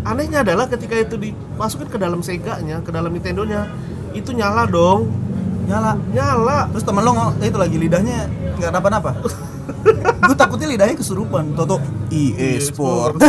anehnya 0.02 0.42
adalah 0.42 0.66
ketika 0.71 0.94
itu 0.99 1.16
dimasukin 1.18 1.88
ke 1.88 1.99
dalam 1.99 2.23
Sega-nya, 2.23 2.82
ke 2.82 2.91
dalam 2.91 3.10
Nintendo-nya, 3.15 3.71
itu 4.12 4.34
nyala 4.34 4.67
dong. 4.69 5.10
nyala. 5.67 5.95
Nyala. 6.10 6.69
Terus 6.75 6.84
temen 6.84 7.02
lo 7.06 7.15
itu 7.38 7.58
lagi 7.58 7.76
lidahnya 7.78 8.26
nggak 8.58 8.71
kenapa-napa. 8.75 9.15
gue 10.28 10.36
takutnya 10.36 10.69
lidahnya 10.69 10.99
kesurupan. 10.99 11.54
Toto 11.54 11.80
EA 12.10 12.58
Sport. 12.60 13.23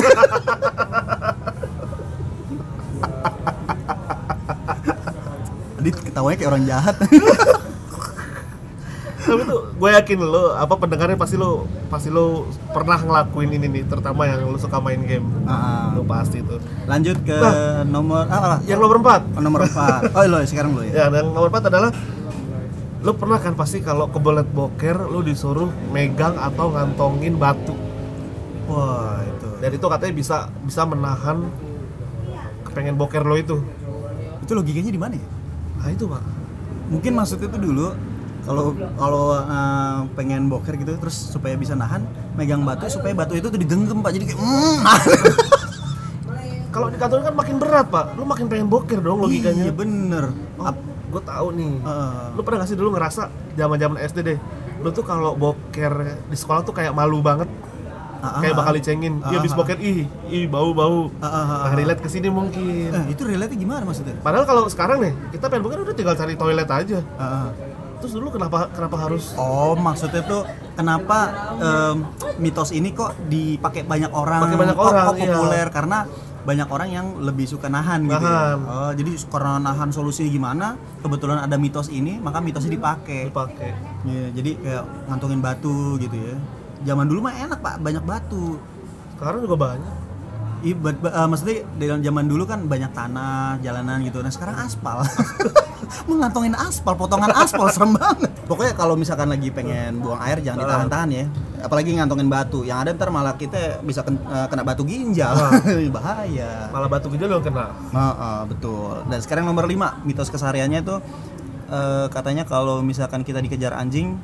Adit 5.84 6.00
ketawanya 6.00 6.38
kayak 6.40 6.52
orang 6.52 6.64
jahat. 6.64 6.96
Gue 9.84 9.92
yakin 9.92 10.16
lo 10.16 10.56
apa 10.56 10.80
pendengarnya 10.80 11.20
pasti 11.20 11.36
lo 11.36 11.68
pasti 11.92 12.08
lo 12.08 12.48
pernah 12.72 12.96
ngelakuin 12.96 13.52
ini 13.52 13.68
nih, 13.68 13.84
terutama 13.84 14.24
yang 14.24 14.48
lo 14.48 14.56
suka 14.56 14.80
main 14.80 15.04
game. 15.04 15.28
Ah, 15.44 15.92
Lo 15.92 16.08
pasti 16.08 16.40
tuh. 16.40 16.56
lanjut 16.88 17.20
ke 17.20 17.36
Nah. 17.36 17.84
nomor 17.84 18.24
ah, 18.32 18.56
ah, 18.56 18.58
Yang 18.64 18.80
nomor 18.80 19.04
4 19.04 19.36
oh, 19.36 19.42
nomor 19.44 19.62
4. 19.68 20.08
Oh, 20.16 20.24
lo 20.24 20.40
sekarang 20.48 20.72
lo 20.72 20.88
ya. 20.88 21.04
Ya, 21.04 21.06
dan 21.12 21.36
nomor 21.36 21.52
4 21.52 21.68
adalah 21.68 21.92
lo 23.04 23.12
pernah 23.12 23.36
kan 23.36 23.60
pasti 23.60 23.84
kalau 23.84 24.08
kebelet 24.08 24.48
boker 24.48 25.04
lo 25.04 25.20
disuruh 25.20 25.68
megang 25.92 26.40
atau 26.40 26.72
ngantongin 26.72 27.36
batu. 27.36 27.76
Wah, 28.72 29.20
itu. 29.20 29.50
Dan 29.60 29.68
itu 29.68 29.84
katanya 29.84 30.14
bisa 30.16 30.38
bisa 30.64 30.88
menahan 30.88 31.44
kepengen 32.64 32.96
boker 32.96 33.28
lo 33.28 33.36
itu. 33.36 33.60
Itu 34.40 34.56
logikanya 34.56 34.96
di 34.96 35.02
mana 35.04 35.20
ya? 35.20 35.28
Nah, 35.76 35.92
itu, 35.92 36.08
Pak. 36.08 36.24
Mungkin 36.88 37.12
maksudnya 37.12 37.52
itu 37.52 37.60
dulu 37.60 37.92
kalau 38.44 38.66
kalau 38.94 39.26
eh, 39.36 39.98
pengen 40.14 40.48
boker 40.48 40.76
gitu 40.76 40.96
terus 40.96 41.16
supaya 41.32 41.56
bisa 41.56 41.74
nahan 41.74 42.04
megang 42.34 42.62
batu 42.62 42.86
supaya 42.88 43.12
batu 43.12 43.34
itu 43.34 43.48
tuh 43.48 43.58
digenggam 43.58 44.00
Pak. 44.00 44.12
Jadi 44.12 44.24
kayak 44.28 44.40
mm, 44.40 44.80
Kalau 46.74 46.90
dikantongin 46.90 47.30
kan 47.30 47.36
makin 47.38 47.56
berat, 47.62 47.86
Pak. 47.86 48.18
Lo 48.18 48.26
makin 48.26 48.50
pengen 48.50 48.66
boker 48.66 48.98
dong 48.98 49.22
logikanya. 49.22 49.70
Iya 49.70 49.74
bener. 49.74 50.34
Oh, 50.58 50.74
gue 51.14 51.22
tahu 51.22 51.48
nih. 51.54 51.74
eh, 51.78 52.26
Lu 52.34 52.42
pernah 52.42 52.66
gak 52.66 52.70
sih 52.74 52.78
dulu 52.78 52.90
ngerasa 52.98 53.30
zaman-zaman 53.54 54.02
SD 54.02 54.18
deh, 54.26 54.38
lu 54.82 54.90
tuh 54.90 55.06
kalau 55.06 55.38
boker 55.38 55.94
di 56.26 56.34
sekolah 56.34 56.66
tuh 56.66 56.74
kayak 56.74 56.98
malu 56.98 57.22
banget, 57.22 57.46
ah, 58.26 58.42
kayak 58.42 58.58
bakal 58.58 58.74
dicengin. 58.74 59.22
Ah, 59.22 59.30
Iya 59.30 59.46
ah, 59.46 59.54
boker 59.54 59.78
ih, 59.78 60.10
ih 60.34 60.46
bau-bau. 60.50 61.14
Ah, 61.22 61.30
ah, 61.30 61.30
ah, 61.30 61.46
Nah, 61.46 61.70
ah. 61.70 61.74
relate 61.78 62.02
ke 62.02 62.10
sini 62.10 62.34
mungkin. 62.34 62.90
Eh, 62.90 63.06
itu 63.14 63.22
relate 63.22 63.54
gimana 63.54 63.86
maksudnya? 63.86 64.18
Padahal 64.26 64.50
kalau 64.50 64.66
sekarang 64.66 64.98
nih, 64.98 65.14
kita 65.30 65.54
pengen 65.54 65.70
boker 65.70 65.86
udah 65.86 65.94
tinggal 65.94 66.18
cari 66.18 66.34
toilet 66.34 66.70
aja. 66.74 67.00
Ah, 67.22 67.22
ah. 67.22 67.48
Terus 68.04 68.20
dulu 68.20 68.36
kenapa 68.36 68.68
kenapa 68.76 69.08
harus 69.08 69.32
Oh, 69.40 69.80
maksudnya 69.80 70.28
tuh 70.28 70.44
kenapa 70.76 71.32
em, 71.56 72.04
mitos 72.36 72.76
ini 72.76 72.92
kok 72.92 73.16
dipakai 73.32 73.88
banyak 73.88 74.12
orang? 74.12 74.44
Pakai 74.44 74.60
banyak 74.60 74.76
kok- 74.76 74.88
orang, 74.92 75.06
kok 75.08 75.16
iya. 75.16 75.24
populer 75.32 75.68
karena 75.72 75.98
banyak 76.44 76.68
orang 76.68 76.90
yang 76.92 77.08
lebih 77.24 77.48
suka 77.48 77.72
nahan, 77.72 78.04
gitu. 78.04 78.20
ya. 78.20 78.20
Nahan. 78.20 78.58
Oh, 78.68 78.92
jadi 78.92 79.12
karena 79.32 79.64
nahan 79.64 79.96
solusinya 79.96 80.28
gimana? 80.28 80.68
Kebetulan 81.00 81.48
ada 81.48 81.56
mitos 81.56 81.88
ini, 81.88 82.20
maka 82.20 82.44
mitosnya 82.44 82.76
dipakai. 82.76 83.32
dipakai? 83.32 83.72
Iya, 84.04 84.26
jadi 84.36 84.52
kayak 84.60 84.84
ngantongin 85.08 85.40
batu 85.40 85.96
gitu 85.96 86.12
ya. 86.12 86.36
Zaman 86.84 87.08
dulu 87.08 87.32
mah 87.32 87.40
enak 87.40 87.64
pak, 87.64 87.80
banyak 87.80 88.04
batu. 88.04 88.60
Sekarang 89.16 89.48
juga 89.48 89.56
banyak. 89.72 89.96
Iya, 90.68 90.76
eh, 90.92 91.28
maksudnya 91.32 91.56
dalam 91.80 92.00
zaman 92.04 92.26
dulu 92.28 92.44
kan 92.44 92.68
banyak 92.68 92.92
tanah, 92.92 93.64
jalanan 93.64 94.04
gitu. 94.04 94.20
Nah 94.20 94.32
sekarang 94.32 94.60
aspal. 94.60 95.00
Mengantongin 96.06 96.54
aspal, 96.58 96.94
potongan 96.98 97.32
aspal 97.34 97.68
serem 97.70 97.96
banget. 97.96 98.32
Pokoknya 98.46 98.74
kalau 98.76 98.94
misalkan 98.98 99.30
lagi 99.30 99.50
pengen 99.50 100.04
buang 100.04 100.20
air 100.24 100.40
jangan 100.44 100.64
ditahan-tahan 100.66 101.10
ya. 101.12 101.26
Apalagi 101.64 101.96
ngantongin 101.96 102.28
batu. 102.28 102.62
Yang 102.68 102.78
ada 102.88 102.90
ntar 102.98 103.10
malah 103.10 103.36
kita 103.40 103.80
bisa 103.86 104.04
eh, 104.06 104.48
kena 104.52 104.64
batu 104.68 104.84
ginjal. 104.84 105.36
Bahaya. 105.96 106.68
Malah 106.72 106.90
batu 106.92 107.08
gede 107.12 107.26
lo 107.28 107.40
kena. 107.40 107.72
Nah, 107.96 108.14
ah, 108.16 108.42
betul. 108.44 109.04
Dan 109.08 109.20
sekarang 109.24 109.48
nomor 109.48 109.66
5, 109.66 110.04
mitos 110.04 110.28
kesehariannya 110.28 110.80
itu 110.84 110.96
eh, 111.72 112.08
katanya 112.12 112.44
kalau 112.44 112.84
misalkan 112.84 113.24
kita 113.24 113.40
dikejar 113.40 113.76
anjing 113.76 114.20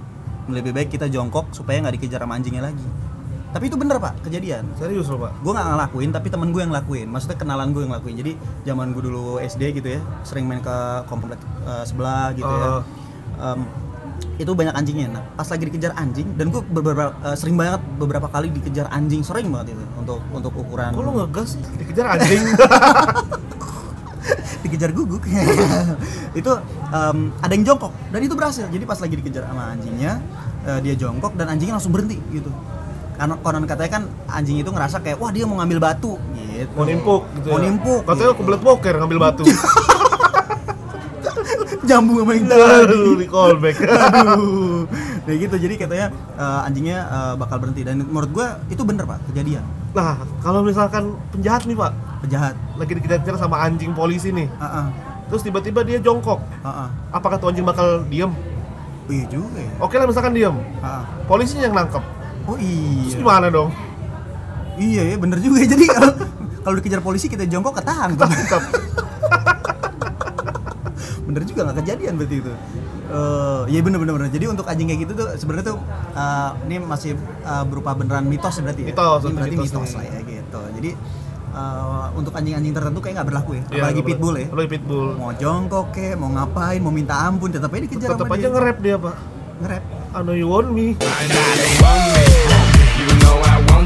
lebih 0.50 0.74
baik 0.74 0.90
kita 0.90 1.06
jongkok 1.08 1.54
supaya 1.54 1.78
nggak 1.80 1.96
dikejar 2.02 2.26
sama 2.26 2.36
anjingnya 2.36 2.74
lagi. 2.74 3.09
Tapi 3.50 3.66
itu 3.66 3.78
bener 3.82 3.98
pak, 3.98 4.14
kejadian. 4.22 4.62
Serius 4.78 5.10
lo, 5.10 5.18
Pak. 5.18 5.42
Gue 5.42 5.58
nggak 5.58 5.68
ngelakuin, 5.74 6.10
tapi 6.14 6.28
temen 6.30 6.54
gue 6.54 6.62
yang 6.62 6.70
ngelakuin. 6.70 7.08
Maksudnya 7.10 7.38
kenalan 7.42 7.74
gue 7.74 7.82
yang 7.82 7.92
ngelakuin. 7.98 8.16
Jadi 8.22 8.32
zaman 8.62 8.94
gue 8.94 9.04
dulu 9.10 9.42
SD 9.42 9.82
gitu 9.82 9.98
ya, 9.98 10.02
sering 10.22 10.46
main 10.46 10.62
ke 10.62 10.78
komplek 11.10 11.42
eh, 11.66 11.84
sebelah 11.86 12.30
gitu 12.38 12.46
ya. 12.46 12.70
Oh. 12.70 12.82
Em, 13.42 13.60
itu 14.38 14.52
banyak 14.54 14.76
anjingnya. 14.78 15.08
Nah, 15.10 15.24
pas 15.34 15.50
lagi 15.50 15.66
dikejar 15.66 15.98
anjing, 15.98 16.38
dan 16.38 16.54
gue 16.54 16.62
beberapa 16.62 17.10
eh, 17.26 17.34
sering 17.34 17.58
banget 17.58 17.82
beberapa 17.98 18.30
kali 18.30 18.54
dikejar 18.54 18.86
anjing, 18.94 19.26
sering 19.26 19.50
banget 19.50 19.74
itu 19.74 19.84
untuk 19.98 20.22
untuk 20.30 20.54
ukuran. 20.54 20.94
Kok 20.94 21.02
lo 21.02 21.12
ngegas? 21.26 21.58
Dikejar 21.82 22.06
anjing. 22.14 22.44
dikejar 24.60 24.92
guguk 24.94 25.24
itu 26.40 26.52
em, 26.94 27.18
ada 27.42 27.54
yang 27.56 27.66
jongkok 27.66 27.90
dan 28.14 28.20
itu 28.22 28.36
berhasil 28.38 28.70
jadi 28.70 28.84
pas 28.86 29.00
lagi 29.02 29.16
dikejar 29.18 29.50
sama 29.50 29.74
anjingnya 29.74 30.22
eh, 30.68 30.80
dia 30.84 30.94
jongkok 31.00 31.34
dan 31.40 31.50
anjingnya 31.50 31.80
langsung 31.80 31.96
berhenti 31.96 32.20
gitu 32.30 32.52
karena 33.20 33.36
konon 33.38 33.68
katanya 33.68 33.92
kan 33.92 34.04
anjing 34.32 34.58
itu 34.58 34.72
ngerasa 34.72 35.04
kayak 35.04 35.20
wah 35.20 35.28
dia 35.28 35.44
mau 35.44 35.60
ngambil 35.60 35.80
batu 35.84 36.16
gitu 36.32 36.72
Mau 36.72 36.84
nimpuk 36.84 37.22
gitu 37.36 37.48
mau 37.52 37.60
ya. 37.60 37.64
nimpuk 37.68 38.02
Katanya 38.04 38.24
gitu. 38.26 38.40
kebelet 38.40 38.62
boker 38.64 38.94
ngambil 38.96 39.20
batu. 39.20 39.44
nyambung 41.82 42.22
sama 42.22 42.32
yang 42.32 42.46
tadi 42.46 42.98
di 43.18 43.28
callback. 43.28 43.76
aduh 43.84 44.86
Kayak 45.26 45.38
gitu. 45.42 45.56
Jadi 45.58 45.74
katanya 45.76 46.08
eh, 46.36 46.60
anjingnya 46.64 46.98
eh, 47.02 47.34
bakal 47.36 47.58
berhenti 47.58 47.82
dan 47.82 48.00
menurut 48.00 48.30
gua 48.30 48.48
itu 48.68 48.82
bener 48.82 49.04
pak 49.04 49.20
kejadian 49.28 49.66
Nah, 49.90 50.22
kalau 50.40 50.62
misalkan 50.62 51.18
penjahat 51.34 51.66
nih 51.66 51.74
pak, 51.74 51.90
penjahat. 52.22 52.54
lagi 52.78 52.94
dikejar 52.94 53.34
sama 53.36 53.58
anjing 53.60 53.90
polisi 53.90 54.30
nih, 54.30 54.46
Ah, 54.56 54.86
ah, 54.86 54.88
terus 55.26 55.42
tiba-tiba 55.42 55.82
dia 55.82 55.98
jongkok, 55.98 56.38
ah, 56.62 56.86
ah. 56.86 56.90
apakah 57.10 57.36
tuh 57.36 57.50
anjing 57.50 57.66
bakal 57.66 58.06
diem? 58.06 58.30
Iya 59.10 59.26
juga 59.28 59.58
ya. 59.58 59.74
Oke 59.82 59.98
lah 59.98 60.06
misalkan 60.06 60.38
diem, 60.38 60.54
Ah, 60.80 61.02
ah. 61.02 61.04
polisinya 61.26 61.66
yang 61.66 61.74
nangkep, 61.74 62.06
Oh 62.50 62.58
terus 62.58 63.14
iya. 63.14 63.18
gimana 63.22 63.48
dong? 63.48 63.70
Iya 64.76 65.02
ya 65.06 65.16
bener 65.16 65.38
juga. 65.38 65.62
Jadi 65.70 65.86
kalau 65.86 66.12
kalau 66.60 66.76
dikejar 66.76 67.00
polisi 67.00 67.30
kita 67.30 67.46
jongkok 67.46 67.78
ketangkep. 67.78 68.26
Tangkap. 68.26 68.64
bener 71.30 71.46
juga 71.46 71.62
nggak 71.70 71.78
kejadian 71.86 72.14
berarti 72.18 72.36
itu. 72.42 72.54
Eh, 73.10 73.62
iya 73.70 73.80
bener 73.86 73.98
bener 74.02 74.14
bener. 74.18 74.30
Jadi 74.30 74.46
untuk 74.50 74.66
anjing 74.66 74.90
kayak 74.90 75.02
gitu 75.06 75.14
tuh 75.14 75.28
sebenarnya 75.38 75.66
tuh 75.70 75.78
eh, 76.14 76.50
ini 76.66 76.76
masih 76.82 77.12
eh, 77.46 77.64
berupa 77.70 77.94
beneran 77.94 78.26
mitos 78.26 78.58
ya 78.58 78.62
berarti. 78.66 78.82
ya? 78.82 78.88
Mitos, 78.94 79.22
Ini 79.22 79.34
berarti 79.38 79.56
mitos 79.58 79.70
mitos, 79.70 79.92
lah 79.94 80.06
ya 80.10 80.20
gitu. 80.26 80.62
Jadi 80.82 80.90
eh, 81.54 82.06
untuk 82.18 82.34
anjing-anjing 82.34 82.74
tertentu 82.74 82.98
kayak 82.98 83.14
nggak 83.22 83.28
berlaku 83.30 83.52
ya. 83.54 83.62
Iya, 83.70 83.82
Apalagi 83.86 84.02
pitbull 84.02 84.36
ya. 84.38 84.46
Apalagi 84.50 84.70
pitbull. 84.74 85.08
Mau 85.18 85.32
jongkok 85.38 85.86
kek, 85.94 86.14
mau 86.18 86.30
ngapain, 86.34 86.82
mau 86.82 86.90
minta 86.90 87.14
ampun, 87.22 87.54
tetap 87.54 87.70
aja 87.70 87.82
dikejar 87.86 88.10
Tetap 88.10 88.26
sama 88.26 88.34
aja 88.34 88.42
dia. 88.42 88.50
nge-rap 88.50 88.78
dia 88.82 88.96
pak. 88.98 89.16
nge-rap. 89.60 89.84
I 90.10 90.26
know 90.26 90.34
you 90.34 90.50
want 90.50 90.74
me. 90.74 90.98
I 90.98 91.30
know 91.30 91.38
you 91.38 91.78
want 91.86 92.06
me. 92.18 92.19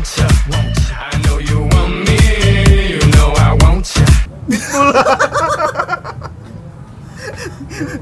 You 0.04 0.20
know 0.20 0.28
I 0.28 0.36
want 0.52 0.76
ya. 0.84 1.00
I 1.00 1.16
know 1.24 1.38
you 1.39 1.60
want 1.72 1.96
me. 2.04 2.20
You 2.92 3.04
know 3.16 3.32
I 3.39 3.56
want 3.63 3.88
ya. 3.88 4.08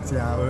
Siapa? 0.01 0.43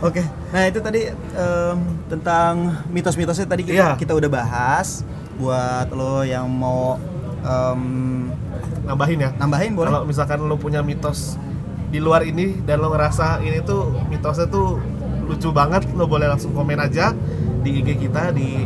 Oke. 0.00 0.22
Nah, 0.54 0.62
itu 0.70 0.78
tadi 0.78 1.10
em, 1.10 1.78
tentang 2.06 2.78
mitos-mitosnya 2.94 3.42
tadi 3.42 3.66
kita, 3.66 3.74
Iya. 3.74 3.90
kita 3.98 4.14
udah 4.14 4.30
bahas 4.30 5.02
buat 5.34 5.90
lo 5.90 6.22
yang 6.22 6.46
mau 6.46 7.02
em, 7.42 7.82
Nambahin 8.86 9.18
ya. 9.18 9.30
nambahin 9.34 9.74
boleh. 9.74 9.90
Kalau 9.90 10.06
misalkan 10.06 10.46
lo 10.46 10.54
punya 10.54 10.78
mitos 10.78 11.34
di 11.90 11.98
luar 11.98 12.22
ini 12.22 12.62
dan 12.62 12.78
lo 12.78 12.94
ngerasa 12.94 13.42
ini 13.42 13.66
tuh 13.66 13.98
mitosnya 14.06 14.46
tuh 14.46 14.78
lucu 15.26 15.50
banget, 15.50 15.90
lo 15.90 16.06
boleh 16.06 16.30
langsung 16.30 16.54
komen 16.54 16.78
aja 16.78 17.10
di 17.66 17.82
IG 17.82 17.98
kita 17.98 18.30
di 18.30 18.62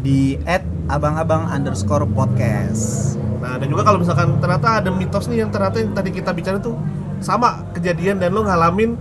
di 0.00 0.38
@abang-abang 0.86 1.48
underscore 1.48 2.06
podcast. 2.06 3.14
Nah, 3.36 3.58
dan 3.58 3.66
juga 3.66 3.82
kalau 3.82 3.98
misalkan 3.98 4.38
ternyata 4.38 4.80
ada 4.80 4.90
mitos 4.90 5.26
nih 5.26 5.44
yang 5.44 5.50
ternyata 5.50 5.78
yang 5.78 5.92
tadi 5.92 6.10
kita 6.10 6.30
bicara 6.30 6.58
tuh 6.58 6.74
sama 7.18 7.62
kejadian 7.72 8.18
dan 8.18 8.30
lo 8.30 8.42
ngalamin 8.42 8.96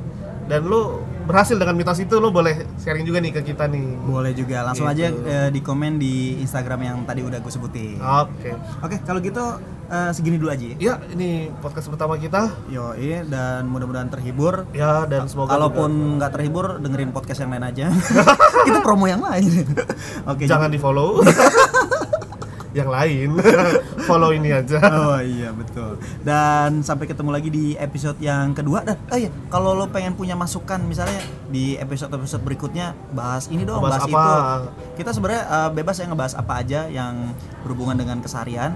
dan 0.45 0.63
lo 0.63 1.01
berhasil 1.25 1.57
dengan 1.57 1.73
mitos 1.73 1.97
itu 1.97 2.21
lo 2.21 2.29
boleh 2.29 2.53
sharing 2.77 3.01
juga 3.01 3.17
nih 3.17 3.33
ke 3.33 3.41
kita 3.41 3.65
nih. 3.65 3.97
Boleh 3.97 4.31
juga 4.31 4.61
langsung 4.61 4.85
Gitu. 4.85 5.01
aja 5.01 5.05
eh, 5.09 5.49
di 5.49 5.57
komen 5.59 5.97
di 5.97 6.37
Instagram 6.37 6.79
yang 6.79 6.97
tadi 7.01 7.25
udah 7.25 7.41
gue 7.41 7.49
sebutin. 7.49 7.97
Oke. 7.97 8.53
Oke, 8.85 9.01
kalau 9.01 9.17
gitu 9.17 9.41
eh, 9.85 10.13
segini 10.13 10.37
dulu 10.37 10.53
aja. 10.53 10.61
ya. 10.61 10.75
Ya, 10.77 10.93
ini 11.09 11.49
podcast 11.57 11.89
pertama 11.89 12.21
kita. 12.21 12.53
Yo, 12.69 12.93
dan 13.25 13.65
mudah-mudahan 13.65 14.13
terhibur. 14.13 14.69
Ya, 14.69 15.09
dan 15.09 15.25
semoga 15.25 15.57
Kalaupun 15.57 16.21
nggak 16.21 16.29
terhibur, 16.29 16.77
dengerin 16.77 17.09
podcast 17.09 17.41
yang 17.41 17.49
lain 17.49 17.73
aja. 17.73 17.89
Itu 18.69 18.79
promo 18.85 19.09
yang 19.09 19.25
lain. 19.25 19.65
Oke, 20.29 20.45
juga 20.45 20.49
jangan 20.49 20.69
di-follow. 20.69 21.25
Yang 22.75 22.91
lain. 22.91 23.39
Follow 24.07 24.29
ini 24.29 24.51
aja. 24.51 24.77
Oh 24.83 25.17
iya 25.17 25.49
betul. 25.49 25.95
Dan 26.21 26.83
sampai 26.83 27.07
ketemu 27.07 27.31
lagi 27.31 27.47
di 27.47 27.65
episode 27.73 28.19
yang 28.19 28.51
kedua. 28.51 28.83
Dan 28.83 28.99
oh 29.07 29.17
iya, 29.17 29.31
kalau 29.47 29.71
lo 29.71 29.87
pengen 29.87 30.13
punya 30.13 30.35
masukan 30.35 30.83
misalnya 30.83 31.17
di 31.47 31.79
episode-episode 31.79 32.43
berikutnya 32.43 32.91
bahas 33.09 33.47
ini 33.47 33.63
dong, 33.63 33.79
Bahas 33.79 34.03
bahas, 34.03 34.11
apa? 34.11 34.25
itu. 34.27 34.43
Kita 34.99 35.09
sebenarnya 35.15 35.43
eh, 35.47 35.69
bebas 35.71 35.95
ya 35.95 36.05
ngebahas 36.05 36.33
apa 36.35 36.53
aja 36.59 36.79
yang 36.85 37.31
berhubungan 37.63 37.95
dengan 37.95 38.19
keseharian. 38.19 38.75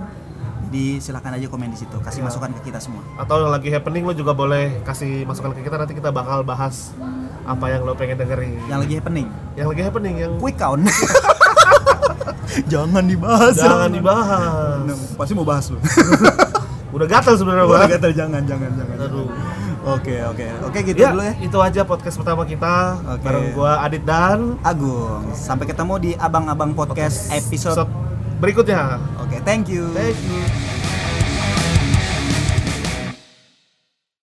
Jadi 0.70 1.02
silakan 1.02 1.34
aja 1.34 1.50
komen 1.50 1.74
di 1.74 1.82
situ, 1.82 1.98
kasih 1.98 2.22
Iya. 2.22 2.30
masukan 2.30 2.54
ke 2.54 2.70
kita 2.70 2.78
semua. 2.78 3.02
Atau 3.18 3.42
yang 3.42 3.50
lagi 3.50 3.68
happening 3.68 4.06
lo 4.06 4.14
juga 4.14 4.32
boleh 4.32 4.80
kasih 4.86 5.26
masukan 5.26 5.52
ke 5.52 5.66
kita 5.66 5.76
nanti 5.76 5.98
kita 5.98 6.14
bakal 6.14 6.46
bahas 6.46 6.94
apa 7.44 7.66
yang 7.68 7.82
lo 7.82 7.98
pengen 7.98 8.16
dengerin. 8.16 8.54
Yang 8.70 8.80
lagi 8.86 8.94
happening, 8.96 9.28
Yang 9.58 9.68
lagi 9.68 9.82
happening 9.82 10.16
yang 10.16 10.32
quick 10.38 10.56
count. 10.56 10.86
Jangan 12.66 13.04
dibahas. 13.04 13.54
jangan 13.56 13.90
dibahas. 13.90 14.80
Nah, 14.84 14.98
pasti 15.16 15.34
mau 15.34 15.44
bahas 15.44 15.70
lo. 15.70 15.78
Udah 16.96 17.06
gatel 17.06 17.38
sebenarnya, 17.38 17.66
Udah 17.66 17.86
gatel, 17.88 18.12
jangan, 18.12 18.42
jangan, 18.44 18.72
jangan. 18.74 18.98
Aduh. 19.00 19.30
Oke, 19.80 20.16
oke. 20.24 20.46
Oke, 20.66 20.78
gitu 20.84 20.98
Ya, 20.98 21.14
dulu 21.14 21.24
ya. 21.24 21.34
itu 21.40 21.58
aja 21.58 21.82
podcast 21.84 22.18
pertama 22.18 22.44
kita 22.44 23.00
Oke. 23.08 23.24
bareng 23.24 23.48
gua 23.54 23.80
Adit 23.80 24.04
dan 24.04 24.60
Agung. 24.60 25.24
Sampai 25.32 25.66
ketemu 25.66 25.94
di 25.98 26.12
Abang-abang 26.14 26.74
Podcast 26.74 27.32
episode. 27.32 27.88
berikutnya. 28.40 28.98
Oke, 29.20 29.40
thank 29.42 29.68
you. 29.68 29.88
Thank 29.94 30.20
you. 30.20 30.69